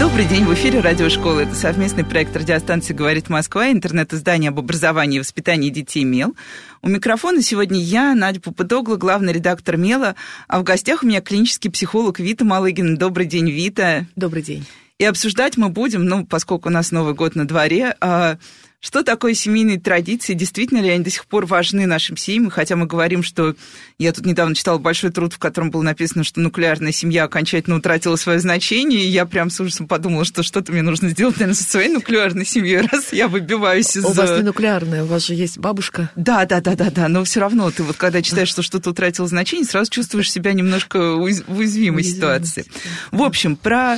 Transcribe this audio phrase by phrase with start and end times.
[0.00, 1.40] Добрый день, в эфире Радиошкола.
[1.40, 6.34] Это совместный проект радиостанции «Говорит Москва», интернет-издание об образовании и воспитании детей «Мел».
[6.82, 10.16] У микрофона сегодня я, Надя Попудогла, главный редактор «Мела»,
[10.48, 12.96] а в гостях у меня клинический психолог Вита Малыгин.
[12.96, 14.06] Добрый день, Вита.
[14.16, 14.66] Добрый день.
[14.98, 18.38] И обсуждать мы будем, ну, поскольку у нас Новый год на дворе, а,
[18.84, 20.34] что такое семейные традиции?
[20.34, 22.50] Действительно ли они до сих пор важны нашим семьям?
[22.50, 23.56] Хотя мы говорим, что...
[23.96, 28.16] Я тут недавно читала большой труд, в котором было написано, что нуклеарная семья окончательно утратила
[28.16, 31.64] свое значение, и я прям с ужасом подумала, что что-то мне нужно сделать, наверное, со
[31.64, 34.04] своей нуклеарной семьей, раз я выбиваюсь из...
[34.04, 36.10] У вас не нуклеарная, у вас же есть бабушка.
[36.16, 39.28] Да, да, да, да, да, но все равно ты вот когда читаешь, что что-то утратило
[39.28, 42.66] значение, сразу чувствуешь себя немножко в уязвимой ситуации.
[43.12, 43.96] В общем, про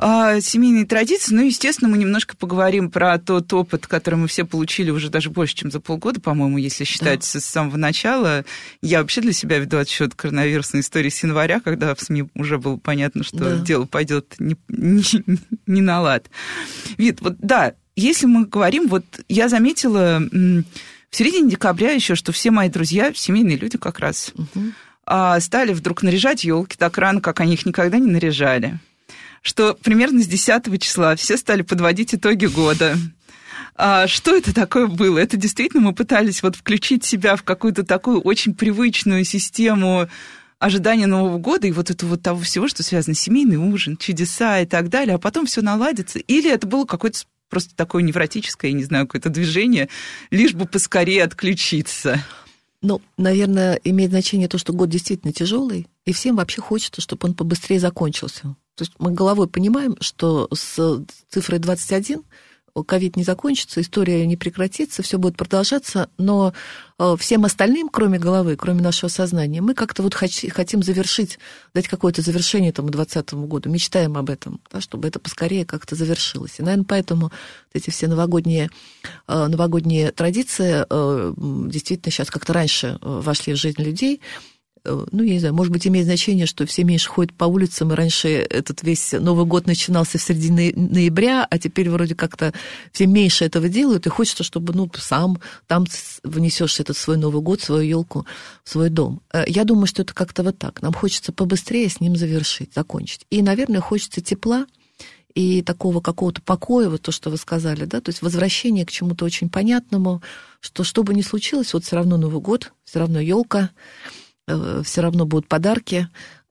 [0.00, 1.34] а, семейные традиции.
[1.34, 5.56] Ну, естественно, мы немножко поговорим про тот опыт, который мы все получили уже даже больше,
[5.56, 7.40] чем за полгода, по-моему, если считать да.
[7.40, 8.44] с самого начала.
[8.80, 12.76] Я вообще для себя веду отсчет коронавирусной истории с января, когда в СМИ уже было
[12.76, 13.56] понятно, что да.
[13.56, 15.02] дело пойдет не, не,
[15.66, 16.30] не на лад.
[16.96, 22.52] Вид, вот да, если мы говорим, вот я заметила в середине декабря еще, что все
[22.52, 25.40] мои друзья, семейные люди как раз, угу.
[25.40, 28.78] стали вдруг наряжать елки так рано, как они их никогда не наряжали
[29.42, 32.96] что примерно с 10 числа все стали подводить итоги года.
[33.76, 35.18] А что это такое было?
[35.18, 40.08] Это действительно мы пытались вот включить себя в какую-то такую очень привычную систему
[40.58, 44.60] ожидания Нового года и вот это вот того всего, что связано с семейный ужин, чудеса
[44.60, 46.18] и так далее, а потом все наладится.
[46.18, 49.88] Или это было какое-то просто такое невротическое, я не знаю, какое-то движение,
[50.30, 52.22] лишь бы поскорее отключиться.
[52.82, 57.34] Ну, наверное, имеет значение то, что год действительно тяжелый, и всем вообще хочется, чтобы он
[57.34, 58.54] побыстрее закончился.
[58.78, 62.22] То есть мы головой понимаем, что с цифрой 21
[62.84, 66.52] ковид не закончится, история не прекратится, все будет продолжаться, но
[67.00, 71.40] э, всем остальным, кроме головы, кроме нашего сознания, мы как-то вот хотим завершить,
[71.74, 76.60] дать какое-то завершение этому 2020 году, мечтаем об этом, да, чтобы это поскорее как-то завершилось.
[76.60, 77.32] И, наверное, поэтому
[77.72, 78.70] эти все новогодние,
[79.26, 84.20] э, новогодние традиции э, действительно сейчас как-то раньше вошли в жизнь людей,
[84.84, 87.94] ну, я не знаю, может быть, имеет значение, что все меньше ходят по улицам, и
[87.94, 92.52] раньше этот весь Новый год начинался в середине ноября, а теперь вроде как-то
[92.92, 95.86] все меньше этого делают, и хочется, чтобы, ну, сам там
[96.22, 98.26] внесешь этот свой Новый год, свою елку
[98.64, 99.20] свой дом.
[99.32, 100.82] Э, я думаю, что это как-то вот так.
[100.82, 103.26] Нам хочется побыстрее с ним завершить, закончить.
[103.30, 104.66] И, наверное, хочется тепла,
[105.34, 109.24] и такого какого-то покоя, вот то, что вы сказали, да, то есть возвращение к чему-то
[109.24, 110.22] очень понятному,
[110.60, 114.27] что что бы ни случилось, вот все равно Новый год, все равно елка, Э,
[114.84, 116.08] все равно будут подарки.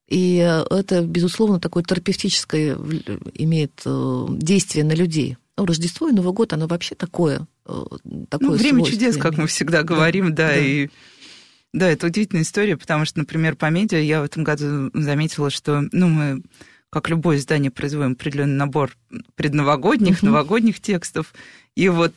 [0.08, 2.78] И это, безусловно, такое терапевтическое
[3.34, 5.36] имеет э, действие на людей.
[5.58, 7.46] Ну, Рождество и Новый год, оно вообще такое.
[7.66, 7.82] Э,
[8.30, 10.60] такое ну, время чудес, как мы всегда говорим, да, да, да.
[10.60, 10.88] и
[11.74, 15.84] да, это удивительная история, потому что, например, по медиа я в этом году заметила, что,
[15.92, 16.42] ну, мы,
[16.88, 18.96] как любое издание, производим определенный набор
[19.34, 21.34] предновогодних, новогодних текстов,
[21.76, 22.14] и вот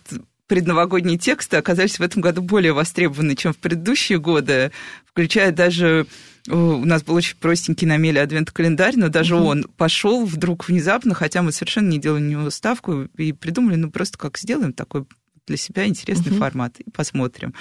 [0.52, 4.74] предновогодние тексты оказались в этом году более востребованы, чем в предыдущие годы,
[5.06, 6.08] включая даже
[6.50, 9.46] у нас был очень простенький на меле адвент-календарь, но даже угу.
[9.46, 13.90] он пошел вдруг внезапно, хотя мы совершенно не делали на него ставку и придумали, ну
[13.92, 15.06] просто как сделаем такой
[15.48, 16.40] для себя интересный угу.
[16.40, 17.54] формат и посмотрим.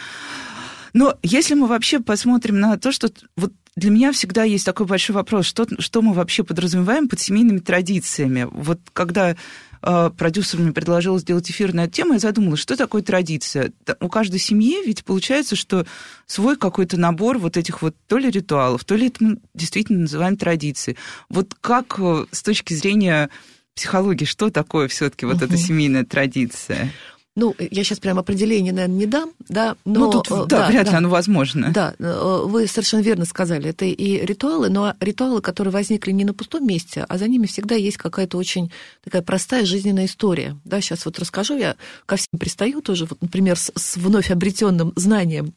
[0.93, 5.15] Но если мы вообще посмотрим на то, что вот для меня всегда есть такой большой
[5.15, 8.49] вопрос, что, что мы вообще подразумеваем под семейными традициями.
[8.51, 9.37] Вот когда э,
[9.81, 13.73] продюсер мне предложил сделать эфир на эту тему, я задумалась, что такое традиция?
[14.01, 15.87] У каждой семьи ведь получается, что
[16.27, 20.37] свой какой-то набор вот этих вот то ли ритуалов, то ли это мы действительно называем
[20.37, 20.97] традицией.
[21.29, 23.31] Вот как э, с точки зрения
[23.75, 26.93] психологии, что такое все-таки вот эта семейная традиция?
[27.41, 30.01] Ну, я сейчас прям определение, наверное, не дам, да, но...
[30.01, 31.71] Ну, тут, да, да вряд да, ли оно возможно.
[31.73, 36.35] Да, э, вы совершенно верно сказали, это и ритуалы, но ритуалы, которые возникли не на
[36.35, 38.71] пустом месте, а за ними всегда есть какая-то очень
[39.03, 40.59] такая простая жизненная история.
[40.67, 44.93] Да, сейчас вот расскажу, я ко всем пристаю тоже, вот, например, с, с вновь обретенным
[44.97, 45.55] знанием,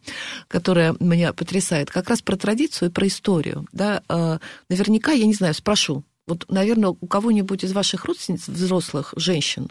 [0.48, 3.68] которое меня потрясает, как раз про традицию и про историю.
[3.74, 4.38] Да, э,
[4.70, 9.70] наверняка, я не знаю, спрошу, вот, наверное, у кого-нибудь из ваших родственниц, взрослых женщин,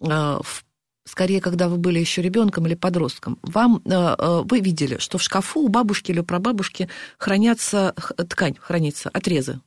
[0.00, 0.64] э, в
[1.06, 5.22] скорее, когда вы были еще ребенком или подростком, вам э, э, вы видели, что в
[5.22, 7.94] шкафу у бабушки или у прабабушки хранятся
[8.28, 9.60] ткань, хранится отрезы.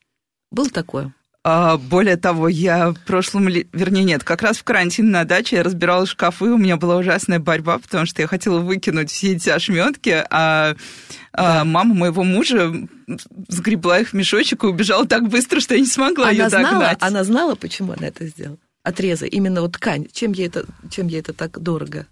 [0.52, 1.14] Было такое?
[1.42, 5.64] А, более того, я в прошлом, вернее, нет, как раз в карантин на даче я
[5.64, 10.26] разбирала шкафы, у меня была ужасная борьба, потому что я хотела выкинуть все эти ошметки,
[10.30, 10.76] а,
[11.32, 11.64] а да.
[11.64, 12.74] мама моего мужа
[13.48, 16.72] сгребла их в мешочек и убежала так быстро, что я не смогла она ее знала,
[16.72, 16.98] догнать.
[17.00, 18.60] Она знала, почему она это сделала?
[18.84, 20.08] Отрезы, именно вот ткань.
[20.12, 22.08] Чем ей это, чем ей это так дорого?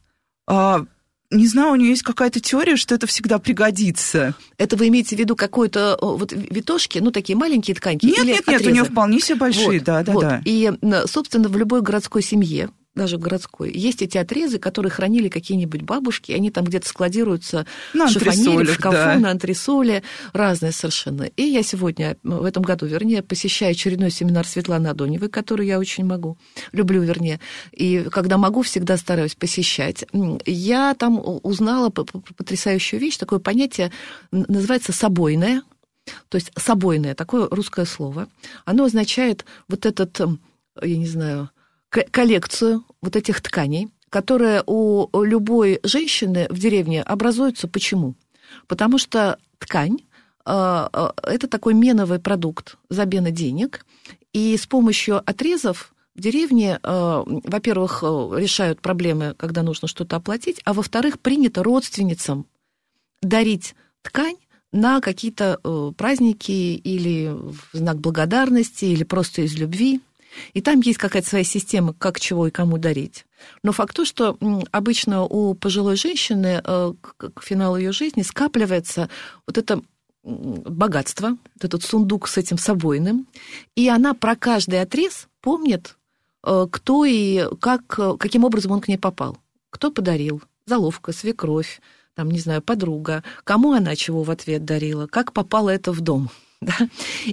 [0.48, 0.86] А,
[1.30, 4.34] не знаю, у нее есть какая-то теория, что это всегда пригодится.
[4.58, 8.06] Это вы имеете в виду какой-то вот витошки, ну, такие маленькие тканьки?
[8.06, 8.64] Нет, или нет, отрезы?
[8.64, 10.22] нет, у нее вполне себе большие, вот, да, да, вот.
[10.22, 10.42] да.
[10.46, 10.72] И,
[11.06, 16.52] собственно, в любой городской семье даже городской, есть эти отрезы, которые хранили какие-нибудь бабушки, они
[16.52, 19.20] там где-то складируются на в шифонере, в шкафу, да.
[19.20, 20.04] на антресоле,
[20.34, 21.24] разные совершенно.
[21.24, 26.06] И я сегодня, в этом году, вернее, посещаю очередной семинар Светланы Адоневой, который я очень
[26.06, 26.38] могу,
[26.72, 27.40] люблю, вернее,
[27.72, 30.06] и когда могу, всегда стараюсь посещать.
[30.46, 33.92] Я там узнала потрясающую вещь, такое понятие
[34.32, 35.62] называется «собойное»,
[36.30, 38.28] то есть «собойное», такое русское слово.
[38.66, 40.20] Оно означает вот этот,
[40.82, 41.50] я не знаю,
[42.04, 47.68] коллекцию вот этих тканей, которая у любой женщины в деревне образуется.
[47.68, 48.16] Почему?
[48.68, 49.98] Потому что ткань
[50.50, 53.86] а, а, это такой меновый продукт забена денег,
[54.32, 60.72] и с помощью отрезов в деревне, а, во-первых, решают проблемы, когда нужно что-то оплатить, а
[60.72, 62.46] во-вторых, принято родственницам
[63.22, 64.38] дарить ткань
[64.72, 65.60] на какие-то
[65.98, 70.00] праздники или в знак благодарности, или просто из любви.
[70.54, 73.26] И там есть какая-то своя система, как чего и кому дарить.
[73.64, 74.38] Но факт то, что
[74.72, 79.10] обычно у пожилой женщины э, к финалу ее жизни скапливается
[79.46, 79.82] вот это
[80.24, 83.28] богатство, вот этот сундук с этим собойным,
[83.76, 85.96] и она про каждый отрез помнит,
[86.44, 89.38] э, кто и как, каким образом он к ней попал,
[89.70, 91.82] кто подарил, заловка, свекровь,
[92.16, 96.30] там, не знаю, подруга, кому она чего в ответ дарила, как попало это в дом.
[96.62, 96.74] Да?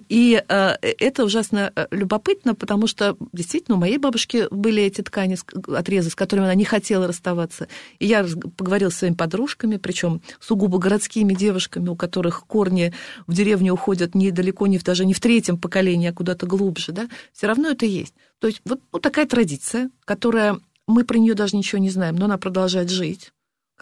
[0.09, 5.39] И э, это ужасно э, любопытно, потому что действительно у моей бабушки были эти ткани,
[5.75, 7.69] отрезы, с которыми она не хотела расставаться.
[7.99, 8.27] И я
[8.57, 12.93] поговорила с своими подружками, причем сугубо городскими девушками, у которых корни
[13.27, 16.93] в деревню уходят недалеко, не в, даже не в третьем поколении, а куда-то глубже.
[16.93, 17.09] Да?
[17.33, 18.15] Все равно это есть.
[18.41, 22.27] То есть вот, вот такая традиция, которая мы про нее даже ничего не знаем, но
[22.27, 23.33] она продолжает жить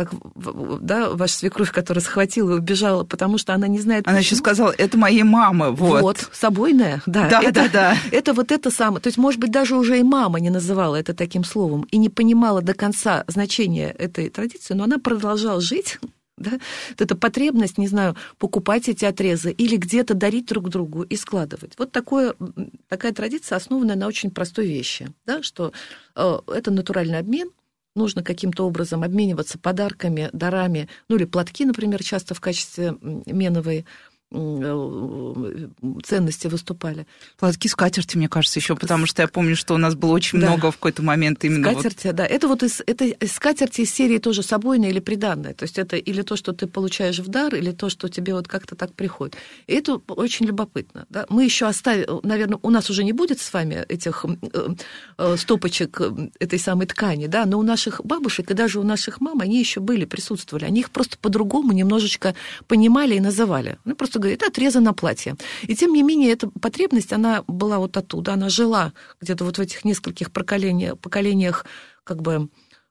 [0.04, 0.20] как
[0.80, 4.06] да, ваша свекровь, которая схватила и убежала, потому что она не знает.
[4.06, 4.34] Она почему.
[4.34, 6.02] еще сказала, это моей мамы, вот.
[6.02, 7.28] Вот, собойная, да.
[7.28, 7.96] Да, это, да, да.
[8.10, 9.00] Это вот это самое.
[9.00, 12.08] То есть, может быть, даже уже и мама не называла это таким словом и не
[12.08, 15.98] понимала до конца значения этой традиции, но она продолжала жить.
[16.38, 16.52] Да?
[16.90, 21.74] Вот эта потребность, не знаю, покупать эти отрезы или где-то дарить друг другу и складывать.
[21.78, 22.34] Вот такое,
[22.88, 25.72] такая традиция, основанная на очень простой вещи, да, что
[26.16, 27.50] э, это натуральный обмен,
[27.94, 33.84] нужно каким-то образом обмениваться подарками, дарами, ну или платки, например, часто в качестве меновой
[36.04, 37.06] ценности выступали.
[37.38, 40.48] Платки скатерти, мне кажется, еще, потому что я помню, что у нас было очень да.
[40.48, 41.70] много в какой-то момент именно.
[41.72, 42.16] Скатерти, вот...
[42.16, 42.26] да.
[42.26, 45.54] Это вот из, это из скатерти из серии тоже собойное или приданное.
[45.54, 48.48] То есть это или то, что ты получаешь в дар, или то, что тебе вот
[48.48, 49.36] как-то так приходит.
[49.66, 51.06] И это очень любопытно.
[51.10, 51.26] Да?
[51.28, 54.74] Мы еще оставим, наверное, у нас уже не будет с вами этих э,
[55.18, 56.00] э, стопочек
[56.40, 59.80] этой самой ткани, да, но у наших бабушек и даже у наших мам они еще
[59.80, 60.64] были, присутствовали.
[60.64, 62.34] Они их просто по-другому немножечко
[62.66, 63.78] понимали и называли.
[63.84, 65.36] Ну, просто говорит, отрезано платье.
[65.62, 69.60] И тем не менее, эта потребность, она была вот оттуда, она жила где-то вот в
[69.60, 71.66] этих нескольких поколениях, поколениях
[72.04, 72.48] как бы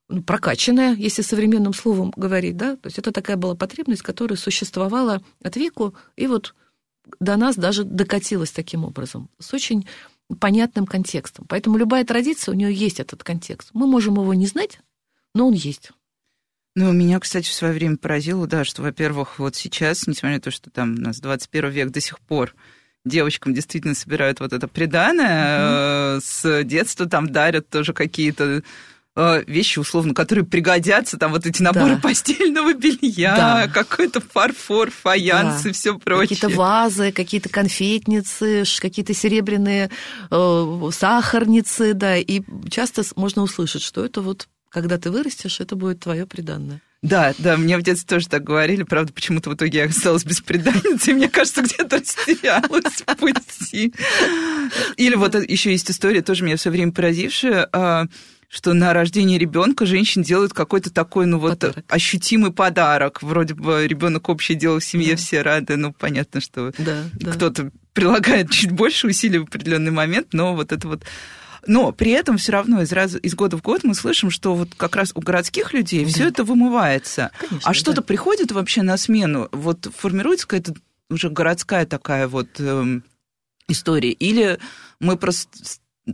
[0.09, 5.23] ну, прокачанная, если современным словом говорить, да, то есть это такая была потребность, которая существовала
[5.41, 6.53] от веку, и вот
[7.19, 9.87] до нас даже докатилась таким образом, с очень
[10.39, 11.45] понятным контекстом.
[11.47, 13.69] Поэтому любая традиция, у нее есть этот контекст.
[13.73, 14.79] Мы можем его не знать,
[15.33, 15.91] но он есть.
[16.75, 20.51] Ну, меня, кстати, в свое время поразило, да, что, во-первых, вот сейчас, несмотря на то,
[20.51, 22.55] что там у нас 21 век до сих пор
[23.03, 26.21] девочкам действительно собирают вот это преданное, mm-hmm.
[26.23, 28.61] с детства там дарят тоже какие-то
[29.15, 32.01] э, вещи, условно, которые пригодятся, там вот эти наборы да.
[32.01, 33.67] постельного белья, да.
[33.67, 35.69] какой-то фарфор, фаянс да.
[35.69, 36.37] и все прочее.
[36.37, 39.89] Какие-то вазы, какие-то конфетницы, какие-то серебряные
[40.29, 45.99] э, сахарницы, да, и часто можно услышать, что это вот когда ты вырастешь, это будет
[45.99, 46.81] твое приданное.
[47.01, 50.39] Да, да, мне в детстве тоже так говорили, правда, почему-то в итоге я осталась без
[50.39, 53.93] преданницы, и мне кажется, где-то растерялась в пути.
[54.97, 58.05] Или вот еще есть история, тоже меня все время поразившая, а,
[58.49, 61.85] что на рождение ребенка женщин делают какой-то такой, ну вот подарок.
[61.87, 63.23] ощутимый подарок.
[63.23, 65.17] Вроде бы ребенок общее дело в семье, да.
[65.17, 67.31] все рады, ну понятно, что да, да.
[67.31, 71.03] кто-то прилагает чуть больше усилий в определенный момент, но вот это вот
[71.67, 74.69] но при этом все равно из, раз, из года в год мы слышим, что вот
[74.75, 76.11] как раз у городских людей да.
[76.11, 77.31] все это вымывается.
[77.37, 78.07] Конечно, а что-то да.
[78.07, 79.49] приходит вообще на смену?
[79.51, 80.73] Вот формируется какая-то
[81.09, 83.03] уже городская такая вот эм,
[83.67, 84.11] истории.
[84.11, 84.59] Или
[84.99, 85.49] мы просто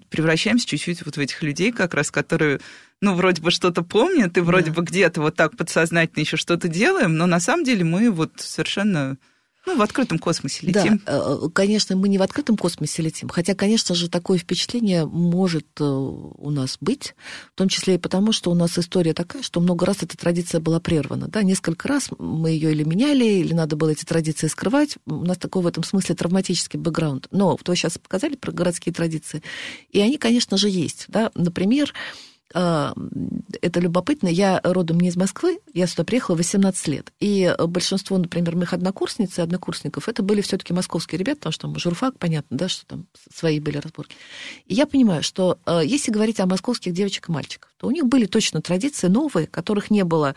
[0.09, 2.59] превращаемся чуть-чуть вот в этих людей, как раз, которые,
[3.01, 4.73] ну, вроде бы что-то помнят, и вроде да.
[4.73, 9.17] бы где-то вот так подсознательно еще что-то делаем, но на самом деле мы вот совершенно
[9.67, 11.01] ну, в открытом космосе летим.
[11.05, 15.67] Да, э, конечно, мы не в открытом космосе летим, хотя, конечно же, такое впечатление может
[15.81, 17.15] э, у нас быть,
[17.53, 20.61] в том числе и потому, что у нас история такая, что много раз эта традиция
[20.61, 21.27] была прервана.
[21.27, 21.43] Да?
[21.43, 24.95] Несколько раз мы ее или меняли, или надо было эти традиции скрывать.
[25.05, 27.27] У нас такой в этом смысле травматический бэкграунд.
[27.31, 29.43] Но вот вы сейчас показали про городские традиции,
[29.91, 31.07] и они, конечно же, есть.
[31.09, 31.29] Да?
[31.35, 31.93] Например,
[32.53, 34.27] это любопытно.
[34.27, 37.11] Я родом не из Москвы, я сюда приехала 18 лет.
[37.19, 41.61] И большинство, например, моих однокурсниц и однокурсников, это были все таки московские ребята, потому что
[41.63, 44.15] там журфак, понятно, да, что там свои были разборки.
[44.65, 48.05] И я понимаю, что а, если говорить о московских девочек и мальчиках, то у них
[48.05, 50.35] были точно традиции новые, которых не было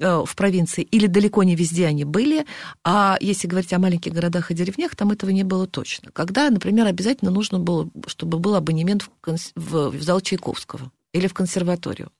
[0.00, 2.46] а, в провинции, или далеко не везде они были,
[2.84, 6.10] а если говорить о маленьких городах и деревнях, там этого не было точно.
[6.12, 9.08] Когда, например, обязательно нужно было, чтобы был абонемент
[9.54, 12.12] в, в зал Чайковского или в консерваторию.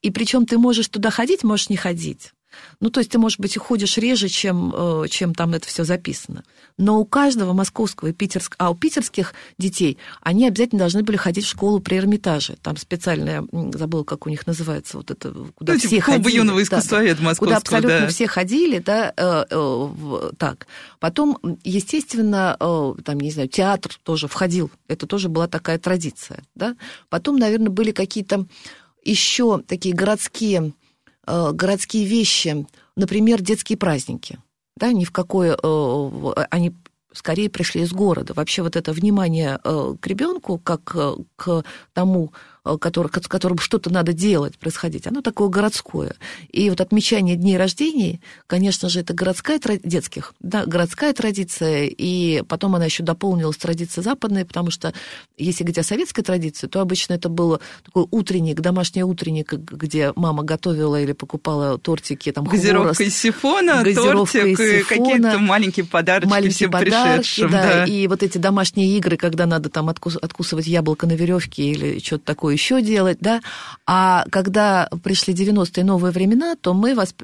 [0.00, 2.32] И причем ты можешь туда ходить, можешь не ходить.
[2.80, 5.84] Ну, то есть ты, может быть, и ходишь реже, чем, э, чем там это все
[5.84, 6.44] записано.
[6.78, 11.44] Но у каждого московского и питерского, а у питерских детей, они обязательно должны были ходить
[11.44, 12.56] в школу при Эрмитаже.
[12.62, 16.36] Там специальная, забыла, как у них называется, вот это, куда ну, все типа ходили.
[16.36, 18.06] юного искусствоведа да, Куда абсолютно да.
[18.08, 20.66] все ходили, да, э, э, так.
[21.00, 24.70] Потом, естественно, э, там, не знаю, театр тоже входил.
[24.88, 26.76] Это тоже была такая традиция, да.
[27.08, 28.46] Потом, наверное, были какие-то
[29.04, 30.72] еще такие городские
[31.26, 34.38] городские вещи, например, детские праздники.
[34.76, 36.74] Да, ни в какое э, они
[37.12, 38.32] скорее пришли из города.
[38.34, 40.96] Вообще вот это внимание э, к ребенку, как
[41.36, 46.14] к тому, Э, который, с которым что-то надо делать, происходить, оно такое городское.
[46.50, 52.76] И вот отмечание дней рождения, конечно же, это городская детских, да, городская традиция, и потом
[52.76, 54.92] она еще дополнилась традицией западной, потому что
[55.36, 60.44] если говорить о советской традиции, то обычно это был такой утренник, домашний утренник, где мама
[60.44, 66.30] готовила или покупала тортики, там, Газировка хворост, из сифона, газировка тортик из какие-то маленькие подарочки
[66.30, 67.50] маленькие всем подарки, пришедшим.
[67.50, 71.64] Да, да, и вот эти домашние игры, когда надо там откус, откусывать яблоко на веревке
[71.64, 73.42] или что-то такое еще делать, да.
[73.86, 77.14] А когда пришли 90-е новые времена, то мы вас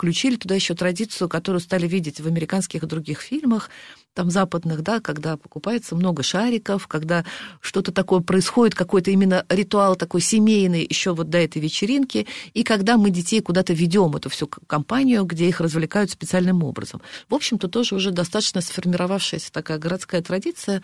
[0.00, 3.68] включили туда еще традицию, которую стали видеть в американских и других фильмах,
[4.14, 7.22] там западных, да, когда покупается много шариков, когда
[7.60, 12.96] что-то такое происходит, какой-то именно ритуал такой семейный еще вот до этой вечеринки, и когда
[12.96, 17.02] мы детей куда-то ведем эту всю компанию, где их развлекают специальным образом.
[17.28, 20.82] В общем-то, тоже уже достаточно сформировавшаяся такая городская традиция,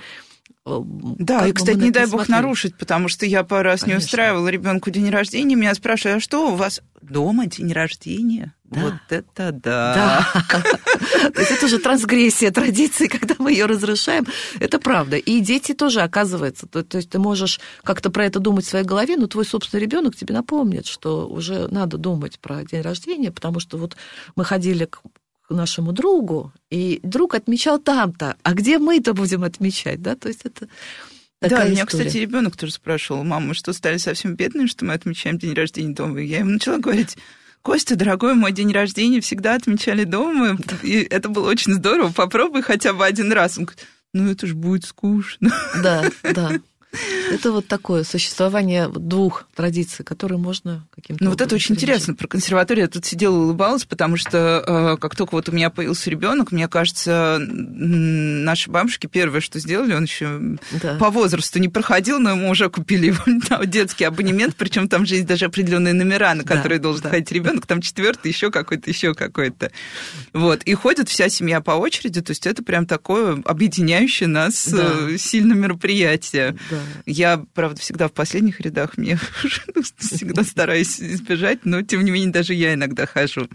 [0.66, 4.00] да, как и, кстати, не дай бог нарушить, потому что я пару раз Конечно.
[4.00, 8.52] не устраивала ребенку день рождения, меня спрашивают, а что у вас дома день рождения?
[8.64, 8.80] Да.
[8.80, 10.26] Вот это да.
[10.34, 10.60] да.
[11.30, 14.26] То есть это уже трансгрессия традиции, когда мы ее разрушаем.
[14.58, 15.16] Это правда.
[15.16, 16.66] И дети тоже, оказывается.
[16.66, 19.80] То, то есть ты можешь как-то про это думать в своей голове, но твой собственный
[19.80, 23.96] ребенок тебе напомнит, что уже надо думать про день рождения, потому что вот
[24.34, 24.88] мы ходили
[25.48, 30.40] к нашему другу, и друг отмечал там-то, а где мы-то будем отмечать, да, то есть
[30.44, 30.68] это
[31.38, 35.38] Такая да, меня, кстати, ребенок тоже спрашивал, мама, что, стали совсем бедными, что мы отмечаем
[35.38, 36.22] день рождения дома?
[36.22, 37.18] И я ему начала говорить,
[37.60, 42.94] Костя, дорогой, мой день рождения всегда отмечали дома, и это было очень здорово, попробуй хотя
[42.94, 43.58] бы один раз.
[43.58, 45.50] Он говорит, ну это же будет скучно.
[45.82, 46.52] Да, да.
[47.30, 52.14] Это вот такое существование двух традиций, которые можно каким-то Ну вот это очень интересно.
[52.14, 55.70] Про консерваторию я тут сидела и улыбалась, потому что э, как только вот у меня
[55.70, 60.40] появился ребенок, мне кажется, наши бабушки первое, что сделали, он еще
[60.82, 60.96] да.
[60.96, 63.14] по возрасту не проходил, но ему уже купили
[63.66, 67.10] детский абонемент, причем там же есть даже определенные номера, на которые да, должен да.
[67.10, 69.72] ходить ребенок, там четвертый, еще какой-то, еще какой-то.
[70.32, 70.62] Вот.
[70.62, 74.92] И ходит вся семья по очереди, то есть это прям такое объединяющее нас да.
[75.10, 76.56] Э, сильное мероприятие.
[76.70, 76.78] Да.
[77.06, 79.18] Я, правда, всегда в последних рядах, мне
[79.98, 83.48] всегда стараюсь избежать, но, тем не менее, даже я иногда хожу.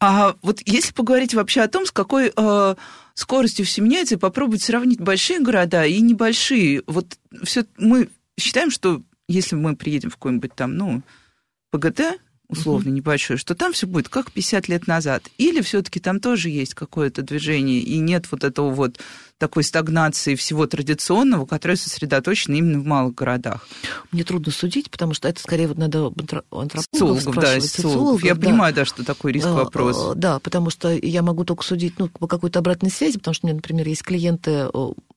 [0.00, 2.74] А вот если поговорить вообще о том, с какой э,
[3.14, 8.08] скоростью все меняется, и попробовать сравнить большие города и небольшие, вот все мы
[8.38, 11.02] считаем, что если мы приедем в какой-нибудь там, ну,
[11.70, 12.20] ПГТ,
[12.52, 12.92] условно uh-huh.
[12.92, 15.28] небольшой, что там все будет как 50 лет назад.
[15.38, 19.00] Или все-таки там тоже есть какое-то движение, и нет вот этого вот
[19.38, 23.66] такой стагнации всего традиционного, которое сосредоточено именно в малых городах.
[24.12, 26.12] Мне трудно судить, потому что это скорее вот надо
[26.52, 27.34] антропологов социологов.
[27.34, 28.22] Да, социологов.
[28.22, 28.40] Я да.
[28.40, 29.96] понимаю, да, что такой риск вопрос.
[29.98, 33.46] А, да, потому что я могу только судить ну, по какой-то обратной связи, потому что
[33.46, 34.68] у меня, например, есть клиенты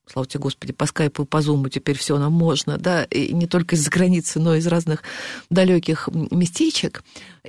[0.07, 3.75] слава тебе, Господи, по скайпу по зуму теперь все нам можно, да, и не только
[3.75, 5.03] из-за границы, но и из разных
[5.49, 7.03] далеких местечек.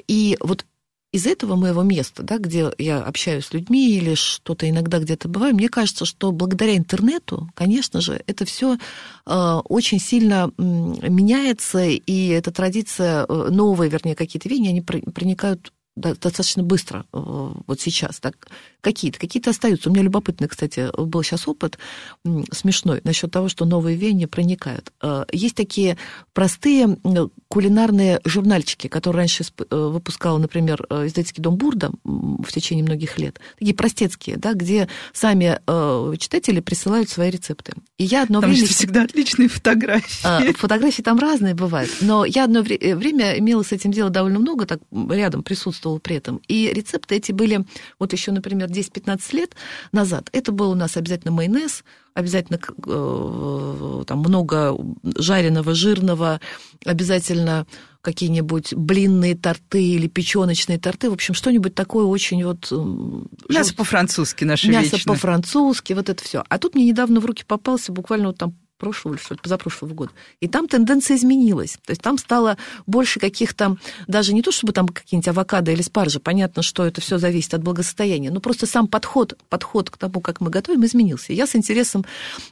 [0.08, 0.64] И вот
[1.12, 5.54] из этого моего места, да, где я общаюсь с людьми или что-то иногда где-то бываю,
[5.54, 8.76] мне кажется, что благодаря интернету, конечно же, это все
[9.24, 16.62] э, очень сильно меняется, и эта традиция, э, новые, вернее, какие-то веяния, они проникают достаточно
[16.62, 17.18] быстро э,
[17.66, 18.20] вот сейчас.
[18.20, 18.48] Так,
[18.80, 19.88] какие-то, какие-то остаются.
[19.88, 21.78] У меня любопытный, кстати, был сейчас опыт
[22.52, 24.92] смешной насчет того, что новые веяния проникают.
[25.02, 25.96] Э, есть такие
[26.32, 26.98] простые
[27.56, 33.40] кулинарные журнальчики, которые раньше э, выпускал, например, издательский дом Бурда в течение многих лет.
[33.58, 35.58] Такие простецкие, да, где сами
[36.18, 37.72] читатели присылают свои рецепты.
[37.98, 38.66] И я одно там время...
[38.66, 40.20] всегда отличные фотографии.
[40.24, 41.90] А, фотографии там разные бывают.
[42.00, 46.16] Но я одно время имела с этим дело довольно много, так рядом присутствовала присутствовал при
[46.16, 46.40] этом.
[46.48, 47.64] И рецепты эти были,
[47.98, 49.54] вот еще, например, 10-15 лет
[49.92, 51.82] назад, это был у нас обязательно майонез,
[52.16, 56.40] обязательно э, там много жареного, жирного,
[56.84, 57.66] обязательно
[58.00, 62.72] какие-нибудь блинные торты или печеночные торты, в общем, что-нибудь такое очень вот...
[63.50, 66.42] Мясо по-французски наше Мясо по-французски, вот это все.
[66.48, 70.12] А тут мне недавно в руки попался буквально вот там прошлого, что ли, позапрошлого года.
[70.40, 71.78] И там тенденция изменилась.
[71.84, 72.56] То есть там стало
[72.86, 77.18] больше каких-то, даже не то чтобы там какие-нибудь авокадо или спаржи, понятно, что это все
[77.18, 81.32] зависит от благосостояния, но просто сам подход, подход к тому, как мы готовим, изменился.
[81.32, 82.04] Я с интересом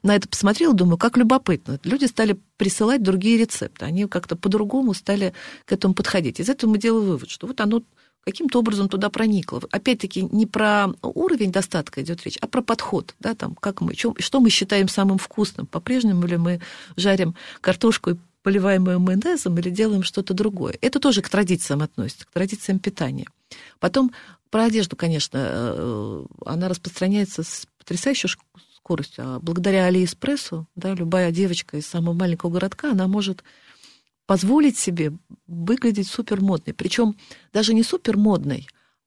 [0.02, 1.78] на это посмотрела, думаю, как любопытно.
[1.85, 6.40] Люди стали присылать другие рецепты, они как-то по-другому стали к этому подходить.
[6.40, 7.83] Из этого мы делаем вывод, что вот оно
[8.25, 9.62] каким-то образом туда проникло.
[9.71, 14.14] Опять-таки, не про уровень достатка идет речь, а про подход, да, там, как мы, чем,
[14.19, 15.66] что мы считаем самым вкусным.
[15.66, 16.61] По-прежнему ли мы
[16.97, 20.76] жарим картошку и поливаем ее майонезом или делаем что-то другое.
[20.81, 23.26] Это тоже к традициям относится, к традициям питания.
[23.78, 24.12] Потом
[24.50, 28.28] про одежду, конечно, э, она распространяется с потрясающей
[28.76, 29.25] скоростью.
[29.26, 33.43] А благодаря Алиэспрессу, да, любая девочка из самого маленького городка, она может
[34.26, 35.12] позволить себе
[35.47, 36.75] выглядеть супер модной.
[36.75, 37.16] Причем
[37.52, 38.66] даже не супер модной,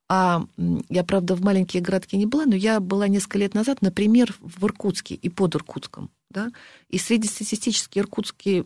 [0.10, 0.46] а
[0.90, 4.64] я, правда, в маленькие городки не была, но я была несколько лет назад, например, в
[4.66, 6.10] Иркутске и под Иркутском.
[6.30, 6.52] Да?
[6.90, 8.66] И среднестатистические иркутские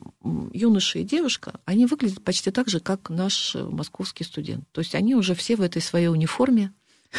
[0.54, 4.66] юноши и девушка, они выглядят почти так же, как наш московский студент.
[4.72, 6.74] То есть они уже все в этой своей униформе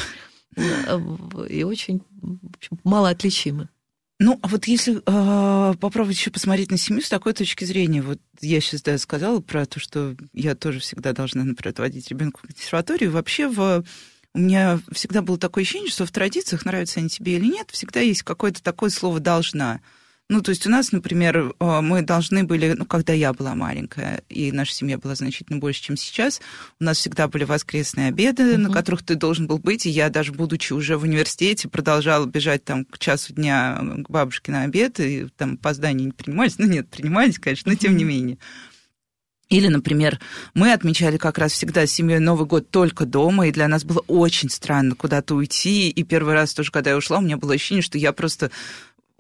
[0.57, 1.01] э,
[1.49, 2.03] и очень
[2.85, 3.69] мало отличимы.
[4.25, 8.21] Ну, а вот если э, попробовать еще посмотреть на семью с такой точки зрения, вот
[8.41, 12.47] я сейчас да, сказала про то, что я тоже всегда должна, например, отводить ребенка в
[12.47, 13.11] консерваторию.
[13.11, 13.85] Вообще в
[14.35, 17.99] у меня всегда было такое ощущение, что в традициях, нравятся они тебе или нет, всегда
[17.99, 19.81] есть какое-то такое слово «должна».
[20.33, 24.23] Ну, то есть у нас, например, э, мы должны были, ну, когда я была маленькая,
[24.31, 26.41] и наша семья была значительно больше, чем сейчас,
[26.81, 28.57] у нас всегда были воскресные обеды, uh-huh.
[28.57, 32.65] на которых ты должен был быть, и я даже будучи уже в университете продолжала бежать
[32.65, 36.89] там к часу дня к бабушке на обед, и там опоздания не принимались, ну, нет,
[36.89, 37.81] принимались, конечно, но uh-huh.
[37.81, 38.39] тем не менее.
[39.53, 40.19] Или, например,
[40.55, 44.03] мы отмечали как раз всегда с семьей Новый год только дома, и для нас было
[44.07, 45.91] очень странно куда-то уйти.
[45.91, 48.51] И первый раз тоже, когда я ушла, у меня было ощущение, что я просто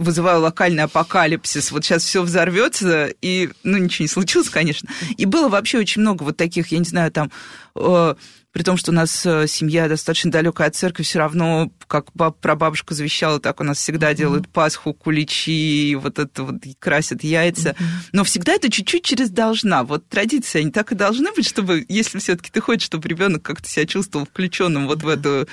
[0.02, 4.88] вызываю локальный апокалипсис, вот сейчас все взорвется, и, ну, ничего не случилось, конечно.
[5.16, 7.30] И было вообще очень много вот таких, я не знаю, там,
[7.74, 8.14] э,
[8.52, 12.38] при том, что у нас э, семья достаточно далекая от церкви, все равно, как баб,
[12.38, 14.16] прабабушка завещала, так у нас всегда mm-hmm.
[14.16, 17.70] делают Пасху, куличи, вот это вот красят яйца.
[17.70, 17.84] Mm-hmm.
[18.12, 19.84] Но всегда это чуть-чуть через должна.
[19.84, 23.68] Вот традиции, они так и должны быть, чтобы, если все-таки ты хочешь, чтобы ребенок как-то
[23.68, 25.04] себя чувствовал включенным вот mm-hmm.
[25.04, 25.48] в эту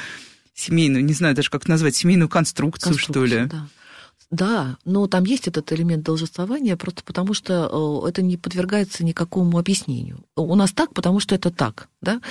[0.54, 3.46] семейную, не знаю даже как назвать, семейную конструкцию, конструкцию что ли.
[3.46, 3.68] Да.
[4.32, 9.58] Да, но там есть этот элемент должествования, просто потому что э, это не подвергается никакому
[9.58, 10.24] объяснению.
[10.36, 11.90] У нас так, потому что это так.
[12.00, 12.22] Да?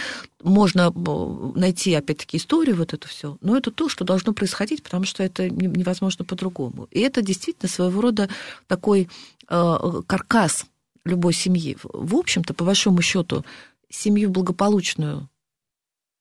[0.40, 5.06] Можно э, найти, опять-таки, историю, вот это все, но это то, что должно происходить, потому
[5.06, 6.86] что это невозможно по-другому.
[6.92, 8.28] И это действительно своего рода
[8.68, 9.08] такой
[9.48, 10.66] э, каркас
[11.04, 11.76] любой семьи.
[11.82, 13.44] В общем-то, по большому счету,
[13.90, 15.28] семью благополучную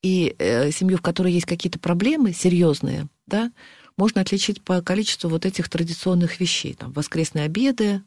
[0.02, 0.36] и
[0.72, 3.52] семью, в которой есть какие-то проблемы серьезные, да,
[3.98, 8.02] можно отличить по количеству вот этих традиционных вещей, там, воскресные обеды,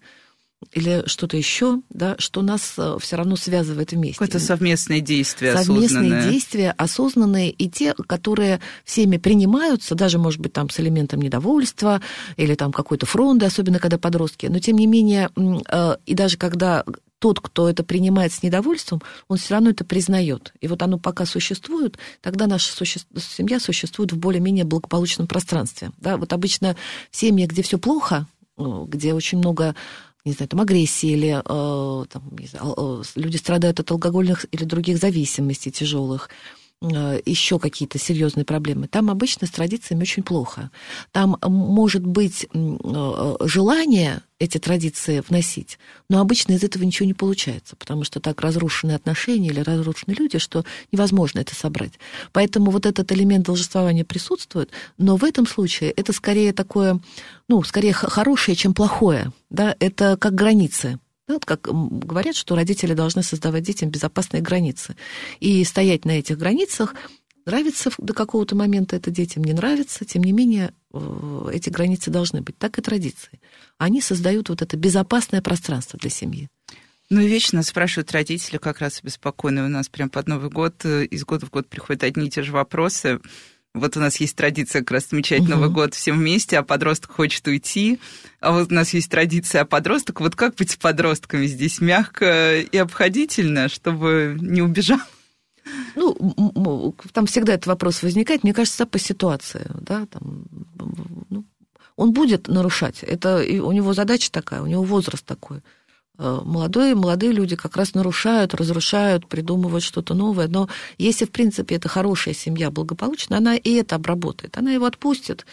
[0.72, 4.18] или что-то еще, да, что нас э, все равно связывает вместе.
[4.18, 6.30] Какое-то совместное действие совместные осознанное.
[6.30, 12.02] действия осознанные, и те, которые всеми принимаются, даже, может быть, там с элементом недовольства
[12.36, 16.84] или там какой-то фронды, особенно когда подростки, но тем не менее, э, и даже когда
[17.20, 20.52] тот, кто это принимает с недовольством, он все равно это признает.
[20.60, 23.00] И вот оно пока существует, тогда наша суще...
[23.16, 25.92] семья существует в более-менее благополучном пространстве.
[25.98, 26.16] Да?
[26.16, 26.76] Вот обычно
[27.10, 29.76] в семье, где все плохо, ну, где очень много
[30.24, 35.70] не знаю, там, агрессии или э, там, знаю, люди страдают от алкогольных или других зависимостей
[35.70, 40.70] тяжелых, Э, еще какие-то серьезные проблемы, там обычно с традициями очень плохо.
[41.12, 47.76] Там может быть э, желание эти традиции вносить, но обычно из этого ничего не получается,
[47.76, 51.92] потому что так разрушены отношения или разрушены люди, что невозможно это собрать.
[52.32, 56.98] Поэтому вот этот элемент должествования присутствует, но в этом случае это скорее такое,
[57.46, 59.32] ну, скорее хорошее, чем плохое.
[59.50, 59.76] Да?
[59.80, 60.98] Это как границы.
[61.30, 64.96] Ну, вот как говорят, что родители должны создавать детям безопасные границы.
[65.38, 66.96] И стоять на этих границах
[67.46, 72.40] нравится до какого-то момента это детям, не нравится, тем не менее э, эти границы должны
[72.40, 72.58] быть.
[72.58, 73.40] Так и традиции.
[73.78, 76.48] Они создают вот это безопасное пространство для семьи.
[77.10, 81.24] Ну, вечно спрашивают родители, как раз обеспокоенные у нас прям под Новый год, э, из
[81.24, 83.20] года в год приходят одни и те же вопросы.
[83.72, 85.50] Вот у нас есть традиция как раз отмечать угу.
[85.50, 88.00] Новый год всем вместе, а подросток хочет уйти.
[88.40, 92.58] А вот у нас есть традиция, а подросток, вот как быть с подростками здесь мягко
[92.58, 94.98] и обходительно, чтобы не убежал?
[95.94, 100.46] Ну, там всегда этот вопрос возникает, мне кажется, по ситуации, да, там,
[101.28, 101.44] ну,
[101.96, 103.02] он будет нарушать.
[103.02, 105.60] Это у него задача такая, у него возраст такой.
[106.22, 110.48] Э, молодые, молодые люди как раз нарушают, разрушают, придумывают что-то новое.
[110.48, 114.58] Но если, в принципе, это хорошая семья, благополучная, она и это обработает.
[114.58, 115.46] Она его отпустит,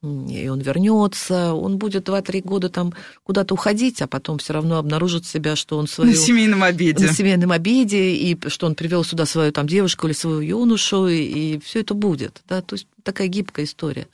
[0.00, 2.92] и он вернется, он будет 2-3 года там
[3.24, 6.12] куда-то уходить, а потом все равно обнаружит себя, что он свою...
[6.12, 7.04] На семейном обеде.
[7.04, 11.16] На семейном обеде, и что он привел сюда свою там девушку или свою юношу, и,
[11.16, 12.42] и все это будет.
[12.48, 12.62] Да?
[12.62, 14.06] То есть такая гибкая история.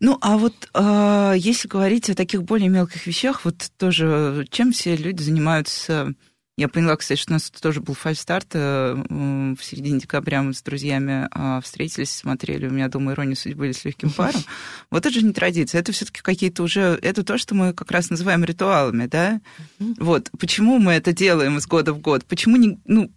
[0.00, 4.96] Ну, а вот э, если говорить о таких более мелких вещах, вот тоже чем все
[4.96, 6.14] люди занимаются?
[6.58, 10.62] Я поняла, кстати, что у нас тоже был фальстарт э, в середине декабря мы с
[10.62, 14.40] друзьями э, встретились, смотрели, у меня дома ирония судьбы или с легким паром.
[14.90, 18.08] Вот это же не традиция, это все-таки какие-то уже, это то, что мы как раз
[18.08, 19.42] называем ритуалами, да?
[19.78, 22.24] Вот, почему мы это делаем из года в год?
[22.24, 23.12] Почему не, ну,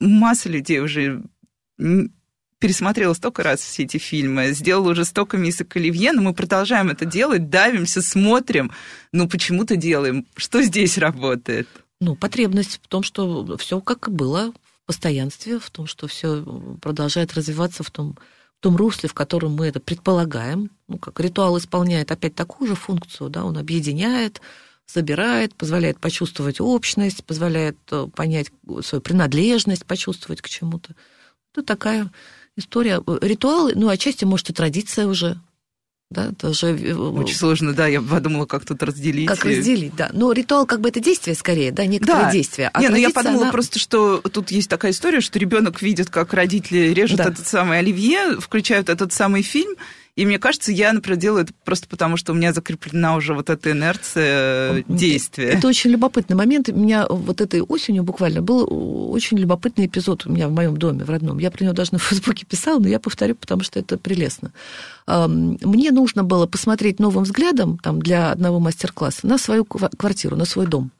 [0.00, 1.22] масса людей уже
[2.58, 7.04] пересмотрела столько раз все эти фильмы, сделала уже столько мисок оливье, но мы продолжаем это
[7.04, 8.72] делать, давимся, смотрим,
[9.12, 10.26] ну почему-то делаем.
[10.36, 11.68] Что здесь работает?
[12.00, 16.44] Ну, потребность в том, что все как и было в постоянстве, в том, что все
[16.80, 18.16] продолжает развиваться в том,
[18.58, 20.70] в том русле, в котором мы это предполагаем.
[20.86, 24.40] Ну, как ритуал исполняет опять такую же функцию, да, он объединяет,
[24.86, 28.50] собирает, позволяет почувствовать общность, позволяет э, понять
[28.82, 30.94] свою принадлежность, почувствовать к чему-то.
[31.52, 32.10] Это такая
[32.58, 35.38] история, э, ритуалы, ну, отчасти, может, и традиция уже.
[36.10, 36.68] Да, тоже...
[36.68, 39.28] Э, Очень сложно, да, я подумала, как тут разделить.
[39.28, 40.08] Как разделить, да.
[40.14, 42.32] Но ритуал как бы это действие скорее, да, некоторые да.
[42.32, 42.70] действия.
[42.72, 43.52] А Не, ну я подумала она...
[43.52, 47.24] просто, что тут есть такая история, что ребенок видит, как родители режут да.
[47.24, 49.74] этот самый оливье, включают этот самый фильм,
[50.18, 53.50] и мне кажется, я, например, делаю это просто потому, что у меня закреплена уже вот
[53.50, 55.50] эта инерция действия.
[55.50, 56.68] Это очень любопытный момент.
[56.68, 58.66] У меня вот этой осенью буквально был
[59.12, 61.38] очень любопытный эпизод у меня в моем доме, в родном.
[61.38, 64.50] Я про него даже на Фейсбуке писала, но я повторю, потому что это прелестно.
[65.06, 70.66] Мне нужно было посмотреть новым взглядом там, для одного мастер-класса на свою квартиру, на свой
[70.66, 70.90] дом.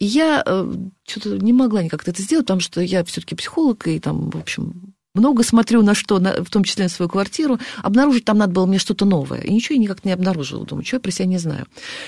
[0.00, 0.74] И я э,
[1.06, 4.89] что-то не могла никак это сделать, потому что я все-таки психолог, и там, в общем,
[5.14, 7.58] много смотрю на что, на, в том числе на свою квартиру.
[7.82, 9.40] Обнаружить там надо было мне что-то новое.
[9.40, 10.64] И ничего я никак не обнаружила.
[10.64, 11.66] Думаю, что я про себя не знаю.